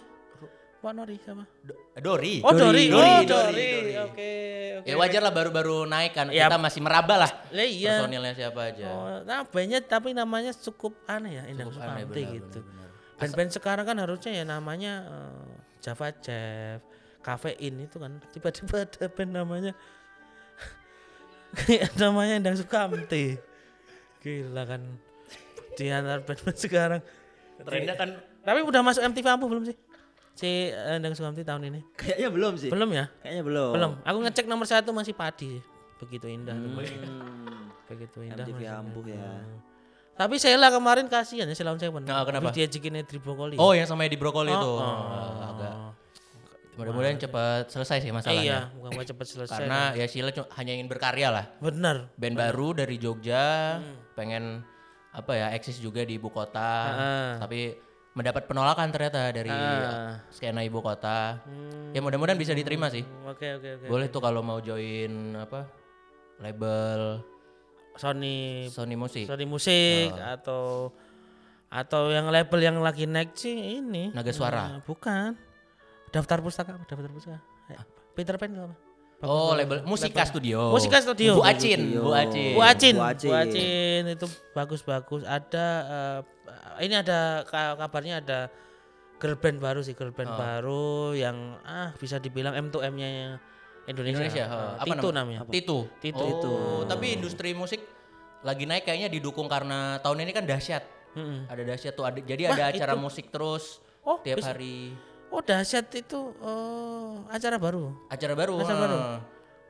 Pak 0.77 0.93
Nori 0.93 1.17
sama. 1.21 1.45
Do- 1.61 1.77
Dori. 2.01 2.41
Oh 2.41 2.57
Dori. 2.57 2.89
Dori, 2.89 2.97
Oh 2.97 3.21
Dori, 3.21 3.29
Dori. 3.29 3.69
Dori. 3.69 3.93
Oke. 4.01 4.31
oke. 4.81 4.89
Ya 4.89 4.95
wajar 4.97 5.21
lah 5.21 5.33
baru-baru 5.35 5.85
naik 5.85 6.17
kan. 6.17 6.27
Ya. 6.33 6.49
Kita 6.49 6.57
masih 6.57 6.81
meraba 6.81 7.15
lah. 7.21 7.31
Lah 7.53 7.67
iya. 7.69 8.01
Personilnya 8.01 8.33
siapa 8.33 8.61
aja. 8.73 8.87
Oh, 8.89 9.21
nah 9.21 9.45
bandnya 9.45 9.85
tapi 9.85 10.17
namanya 10.17 10.57
cukup 10.57 10.97
aneh 11.05 11.37
ya, 11.37 11.43
Endang 11.45 11.69
Cukup 11.69 11.85
aneh, 11.85 12.09
benar, 12.09 12.33
gitu. 12.33 12.59
benar, 12.63 12.73
benar. 12.73 12.86
Band-band 13.17 13.51
sekarang 13.53 13.85
kan 13.89 13.97
harusnya 13.97 14.33
ya 14.37 14.45
namanya 14.45 14.93
eh, 15.09 15.49
Java 15.81 16.13
Jeff, 16.21 16.85
Kafein 17.25 17.75
itu 17.81 17.97
kan 17.97 18.21
tiba-tiba 18.31 18.83
ada 18.85 19.07
band 19.09 19.33
namanya 19.33 19.73
namanya 21.97 22.35
Endang 22.37 22.57
Sukamti. 22.61 23.41
Gila 24.21 24.63
kan 24.69 24.83
di 25.77 25.89
antara 25.89 26.21
band-band 26.21 26.59
sekarang. 26.61 27.01
Trennya 27.57 27.97
kan 27.97 28.21
Tapi 28.47 28.63
udah 28.63 28.85
masuk 28.85 29.03
MTV 29.03 29.27
Ampuh 29.27 29.49
belum 29.49 29.65
sih? 29.67 29.77
Si 30.37 30.71
Endang 30.71 31.17
Sukamti 31.17 31.41
tahun 31.41 31.73
ini? 31.73 31.81
Kayaknya 31.97 32.29
belum 32.29 32.53
sih. 32.61 32.71
Belum 32.71 32.91
ya? 32.93 33.09
Kayaknya 33.25 33.43
belum. 33.43 33.73
Belum. 33.73 33.93
Aku 34.05 34.19
ngecek 34.23 34.47
nomor 34.47 34.69
satu 34.69 34.93
masih 34.93 35.17
Padi. 35.17 35.59
Begitu 35.97 36.29
indah. 36.29 36.53
tuh. 36.53 36.69
Hmm. 36.77 37.73
Begitu 37.89 38.19
indah. 38.29 38.45
MTV 38.45 38.61
masih. 38.61 38.77
Ampuh 38.77 39.05
ya. 39.09 39.25
Tapi 40.17 40.35
Sheila 40.37 40.69
kemarin 40.69 41.07
kasihan 41.07 41.45
ya 41.45 41.53
Sheila 41.53 41.71
on 41.71 41.79
Seven. 41.79 42.01
Nah, 42.03 42.25
kenapa? 42.25 42.49
Habis 42.49 42.57
diajakin 42.59 42.99
Edri 42.99 43.19
Brokoli. 43.19 43.57
Oh 43.57 43.71
yang 43.71 43.85
sama 43.85 44.05
di 44.05 44.17
brokoli 44.17 44.49
Oh, 44.49 44.57
itu. 44.57 44.73
oh. 44.73 44.81
Ah, 44.81 45.51
Agak. 45.51 45.75
Mudah-mudahan 46.77 47.17
cepat 47.17 47.69
selesai 47.69 48.01
sih 48.01 48.11
masalahnya. 48.11 48.43
iya, 48.43 48.59
bukan 48.71 48.97
gak 48.97 49.09
cepet 49.09 49.27
selesai. 49.27 49.53
Karena 49.65 49.81
ya 49.93 50.05
Sheila 50.05 50.29
hanya 50.55 50.73
ingin 50.73 50.87
berkarya 50.87 51.29
lah. 51.31 51.45
bener. 51.59 52.13
Band 52.15 52.33
baru 52.35 52.73
dari 52.75 52.97
Jogja, 52.97 53.81
pengen 54.13 54.61
apa 55.11 55.33
ya 55.33 55.47
eksis 55.53 55.81
juga 55.81 56.01
di 56.01 56.17
ibu 56.17 56.29
kota. 56.29 56.73
Heeh. 56.87 57.29
Tapi 57.41 57.61
mendapat 58.13 58.45
penolakan 58.45 58.89
ternyata 58.89 59.29
dari 59.31 59.49
Ah. 59.49 60.21
skena 60.29 60.61
ibu 60.61 60.81
kota. 60.81 61.41
Hmm, 61.45 61.93
Ya 61.93 62.01
mudah-mudahan 62.01 62.37
bisa 62.37 62.53
diterima 62.53 62.89
sih. 62.89 63.05
Oke 63.25 63.57
oke 63.57 63.69
oke. 63.75 63.87
Boleh 63.87 64.09
tuh 64.09 64.21
kalau 64.21 64.41
mau 64.41 64.61
join 64.61 65.13
apa 65.35 65.65
label 66.39 67.25
Sony 67.97 68.67
Sony 68.69 68.95
Musik. 68.95 69.25
Sony 69.25 69.45
musik 69.45 70.13
Ah. 70.15 70.37
atau 70.37 70.93
atau 71.67 72.09
yang 72.09 72.31
label 72.31 72.61
yang 72.63 72.77
lagi 72.79 73.05
naik 73.05 73.35
sih 73.35 73.83
ini. 73.83 74.15
Naga 74.15 74.31
Suara. 74.31 74.79
Nah, 74.79 74.81
bukan. 74.81 75.35
Daftar 76.09 76.39
pustaka? 76.41 76.79
Daftar 76.81 77.11
pustaka. 77.11 77.39
Eh, 77.69 77.81
Peter 78.15 78.39
Pan 78.39 78.49
apa? 78.55 78.77
Bagus 79.17 79.33
Oh, 79.33 79.57
label 79.57 79.81
Musika 79.83 80.23
Studio. 80.25 80.71
Musika 80.71 81.01
Studio. 81.01 81.41
Bu 81.41 81.45
Acin, 81.45 81.81
Bu 81.97 82.13
Acin. 82.13 82.53
Bu 82.53 82.61
Acin, 82.63 82.95
Bu 82.95 83.05
Bu 83.27 83.33
Acin. 83.35 84.03
Itu 84.07 84.27
bagus-bagus. 84.53 85.25
Ada 85.25 85.67
eh, 85.83 86.85
ini 86.85 86.95
ada 86.95 87.43
ka- 87.43 87.77
kabarnya 87.77 88.21
ada 88.21 88.53
girl 89.17 89.35
band 89.35 89.57
baru 89.59 89.81
sih, 89.81 89.97
girl 89.97 90.13
Oh. 90.13 90.15
band 90.15 90.31
baru 90.31 91.17
yang 91.17 91.57
ah 91.65 91.97
bisa 91.97 92.21
dibilang 92.21 92.53
M2M-nya 92.55 93.41
Indonesia. 93.87 94.19
Indonesia. 94.19 94.45
Oh. 94.51 94.73
Apa 94.83 94.95
Tito 94.95 95.09
nama- 95.11 95.19
namanya. 95.23 95.39
Titu. 95.47 95.79
Titu. 96.03 96.27
Oh, 96.51 96.83
tapi 96.85 97.15
industri 97.15 97.55
musik 97.55 97.81
lagi 98.43 98.67
naik 98.67 98.85
kayaknya 98.85 99.09
didukung 99.09 99.47
karena 99.47 99.99
tahun 100.03 100.27
ini 100.27 100.33
kan 100.35 100.45
dahsyat. 100.47 100.85
Mm-mm. 101.17 101.49
Ada 101.49 101.63
dahsyat 101.65 101.95
tuh 101.97 102.05
ada 102.05 102.19
jadi 102.21 102.43
Wah, 102.51 102.55
ada 102.55 102.65
acara 102.71 102.93
itu. 102.93 103.01
musik 103.01 103.33
terus 103.33 103.81
Oh, 104.05 104.21
tiap 104.21 104.39
bisa- 104.39 104.53
hari. 104.53 104.93
Oh, 105.33 105.43
dahsyat 105.43 105.91
itu 105.95 106.21
oh, 106.39 107.27
acara 107.31 107.57
baru. 107.59 107.91
Acara 108.07 108.35
baru. 108.39 108.55
Acara 108.63 108.79
ah. 108.79 108.83
baru. 108.87 108.99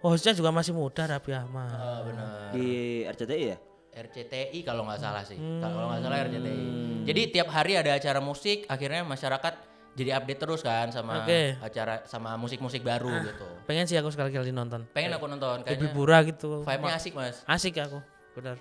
Hostnya 0.05 0.37
juga 0.37 0.53
masih 0.53 0.77
muda 0.77 1.09
Rabi 1.09 1.33
Ahmad. 1.33 1.73
Ah, 1.73 2.01
benar. 2.05 2.53
Di 2.53 2.67
RCTI 3.09 3.45
ya? 3.49 3.57
RCTI 3.97 4.61
kalau 4.61 4.85
nggak 4.85 5.01
salah 5.01 5.25
sih. 5.25 5.41
Hmm. 5.41 5.65
Kalau 5.65 5.89
nggak 5.89 6.03
salah 6.05 6.19
RCTI. 6.29 6.61
Jadi 7.09 7.21
tiap 7.33 7.49
hari 7.49 7.81
ada 7.81 7.97
acara 7.97 8.21
musik, 8.21 8.69
akhirnya 8.69 9.07
masyarakat 9.09 9.55
jadi 9.97 10.21
update 10.21 10.41
terus 10.45 10.61
kan 10.61 10.93
sama 10.93 11.25
Oke. 11.25 11.57
acara 11.57 12.05
sama 12.05 12.37
musik-musik 12.37 12.85
baru 12.85 13.09
gitu. 13.25 13.49
Pengen 13.65 13.89
sih 13.89 13.97
aku 13.97 14.13
sekali-kali 14.13 14.53
nonton. 14.53 14.85
Pengen 14.93 15.17
aku 15.17 15.25
nonton 15.25 15.65
Lebih 15.65 15.73
kayaknya 15.73 15.97
pura 15.97 16.19
gitu. 16.29 16.61
vibe-nya 16.69 16.95
asik, 17.01 17.13
Mas. 17.17 17.41
Asik 17.49 17.81
aku, 17.81 18.05
benar. 18.37 18.61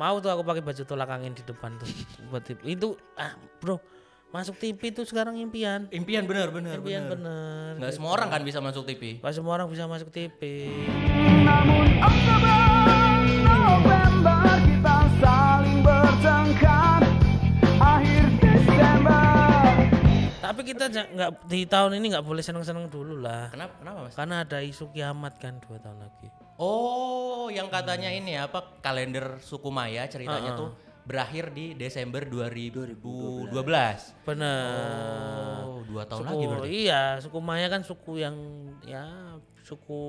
Mau 0.00 0.18
tuh 0.24 0.32
aku 0.32 0.42
pakai 0.42 0.64
baju 0.64 0.82
tolak 0.88 1.12
angin 1.12 1.36
di 1.36 1.44
depan 1.44 1.76
tuh. 1.76 1.86
Buat 2.32 2.48
TV. 2.48 2.58
Itu 2.74 2.96
ah, 3.20 3.36
Bro, 3.60 3.76
masuk 4.32 4.56
TV 4.56 4.80
itu 4.88 5.04
sekarang 5.04 5.36
impian. 5.36 5.84
Impian 5.92 6.24
bener 6.24 6.48
bener 6.48 6.80
Impian 6.80 7.12
bener. 7.12 7.76
Nggak 7.78 7.92
semua 7.94 8.10
orang 8.16 8.32
kan 8.32 8.40
bisa 8.40 8.58
masuk 8.64 8.88
TV. 8.88 9.20
Gak 9.20 9.36
semua 9.36 9.60
orang 9.60 9.68
bisa 9.68 9.84
masuk 9.84 10.08
TV. 10.08 10.72
Namun 11.44 12.00
Oktober, 12.00 12.56
November 13.44 14.43
Tapi 20.44 20.60
kita 20.60 20.92
nggak 20.92 21.48
di 21.48 21.64
tahun 21.64 21.96
ini 21.96 22.12
nggak 22.12 22.26
boleh 22.28 22.44
seneng-seneng 22.44 22.92
dulu 22.92 23.24
lah. 23.24 23.48
Kenapa? 23.48 23.80
Kenapa 23.80 23.98
mas? 24.04 24.12
Karena 24.12 24.44
ada 24.44 24.60
isu 24.60 24.92
kiamat 24.92 25.40
kan 25.40 25.56
dua 25.64 25.80
tahun 25.80 26.04
lagi. 26.04 26.28
Oh 26.60 27.48
yang 27.48 27.72
katanya 27.72 28.12
ini 28.12 28.36
apa 28.36 28.78
kalender 28.84 29.40
suku 29.40 29.72
Maya 29.72 30.04
ceritanya 30.04 30.52
tuh 30.52 30.76
berakhir 31.04 31.52
di 31.52 31.72
Desember 31.76 32.24
2012. 32.24 33.00
Bener. 34.24 35.64
Oh, 35.64 35.80
dua 35.84 36.08
tahun 36.08 36.24
suku, 36.24 36.28
lagi 36.32 36.44
berarti. 36.48 36.68
Iya, 36.72 37.02
suku 37.20 37.38
Maya 37.40 37.66
kan 37.68 37.82
suku 37.84 38.12
yang 38.20 38.36
ya 38.84 39.36
suku 39.64 40.04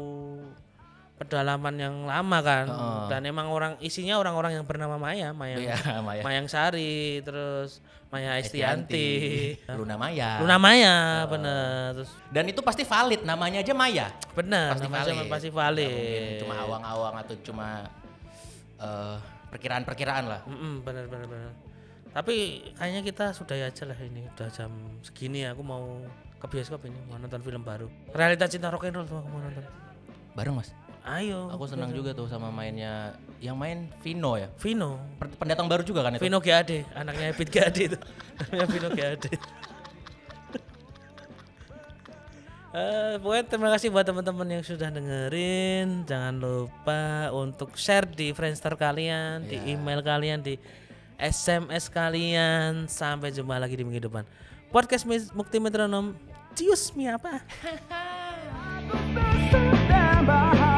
pedalaman 1.16 1.76
yang 1.76 1.96
lama 2.04 2.40
kan. 2.40 2.66
Dan 3.08 3.24
emang 3.24 3.48
orang 3.48 3.80
isinya 3.80 4.20
orang-orang 4.20 4.60
yang 4.60 4.66
bernama 4.66 4.96
Maya, 4.96 5.32
Maya. 5.32 5.56
Iya, 5.56 5.76
Maya. 6.04 6.22
Mayang 6.22 6.48
Sari, 6.48 7.24
terus 7.24 7.80
Maya 8.08 8.36
Estianti. 8.36 9.56
Luna 9.72 9.96
Maya. 9.96 10.44
Luna 10.44 10.58
Maya, 10.58 10.96
bener. 11.26 11.96
Terus 11.96 12.12
Dan 12.28 12.46
itu 12.48 12.60
pasti 12.60 12.84
valid, 12.84 13.24
namanya 13.24 13.60
aja 13.60 13.72
Maya. 13.72 14.08
bener, 14.32 14.76
Pasti 14.76 14.86
namanya 14.86 15.04
valid. 15.08 15.32
pasti 15.32 15.50
valid. 15.50 15.90
mungkin 15.90 16.42
cuma 16.44 16.56
awang-awang 16.62 17.16
atau 17.24 17.36
cuma 17.42 17.68
eh, 18.78 19.16
perkiraan-perkiraan 19.50 20.26
lah. 20.28 20.42
Mm-mm, 20.44 20.84
bener 20.84 21.08
bener 21.08 21.28
bener. 21.28 21.52
Tapi 22.12 22.36
kayaknya 22.76 23.02
kita 23.04 23.26
sudah 23.32 23.56
aja 23.58 23.84
lah 23.84 24.00
ini 24.00 24.24
udah 24.30 24.48
jam 24.48 24.72
segini 25.00 25.44
aku 25.44 25.60
mau 25.60 26.00
ke 26.36 26.48
bioskop 26.48 26.84
ini 26.84 26.96
mau 27.08 27.16
nonton 27.16 27.40
film 27.40 27.60
baru. 27.60 27.88
Realita 28.12 28.48
cinta 28.48 28.68
rock 28.68 28.88
and 28.88 28.96
roll 28.96 29.04
tuh 29.04 29.20
aku 29.20 29.28
mau 29.28 29.40
nonton. 29.40 29.64
Bareng 30.32 30.56
mas. 30.56 30.72
Ayo. 31.06 31.54
Aku 31.54 31.70
senang 31.70 31.94
juga 31.94 32.18
tuh 32.18 32.26
sama 32.26 32.50
mainnya 32.50 33.14
yang 33.38 33.54
main 33.54 33.94
Vino 34.02 34.42
ya. 34.42 34.50
Vino. 34.58 34.98
Pendatang 35.38 35.70
baru 35.70 35.86
juga 35.86 36.02
kan 36.02 36.18
itu. 36.18 36.26
Vino 36.26 36.42
GAD, 36.42 36.82
anaknya 36.98 37.30
Epit 37.30 37.54
GAD 37.54 37.78
itu. 37.94 37.98
Namanya 38.42 38.68
Vino 38.74 38.90
GAD. 38.90 39.26
Eh, 42.76 43.16
pokoknya 43.24 43.48
terima 43.48 43.72
kasih 43.72 43.88
buat 43.88 44.04
teman-teman 44.04 44.60
yang 44.60 44.60
sudah 44.60 44.92
dengerin. 44.92 46.04
Jangan 46.04 46.36
lupa 46.36 47.32
untuk 47.32 47.72
share 47.80 48.04
di 48.04 48.36
Friendster 48.36 48.76
kalian, 48.76 49.48
di 49.48 49.56
email 49.72 50.04
kalian, 50.04 50.44
di 50.44 50.60
SMS 51.16 51.88
kalian. 51.88 52.92
Sampai 52.92 53.32
jumpa 53.32 53.56
lagi 53.56 53.80
di 53.80 53.88
minggu 53.88 54.12
depan. 54.12 54.28
Podcast 54.76 55.08
Mukti 55.08 55.56
Metronom. 55.56 56.20
Cius 56.52 56.92
mi 57.00 57.08
apa? 57.08 57.40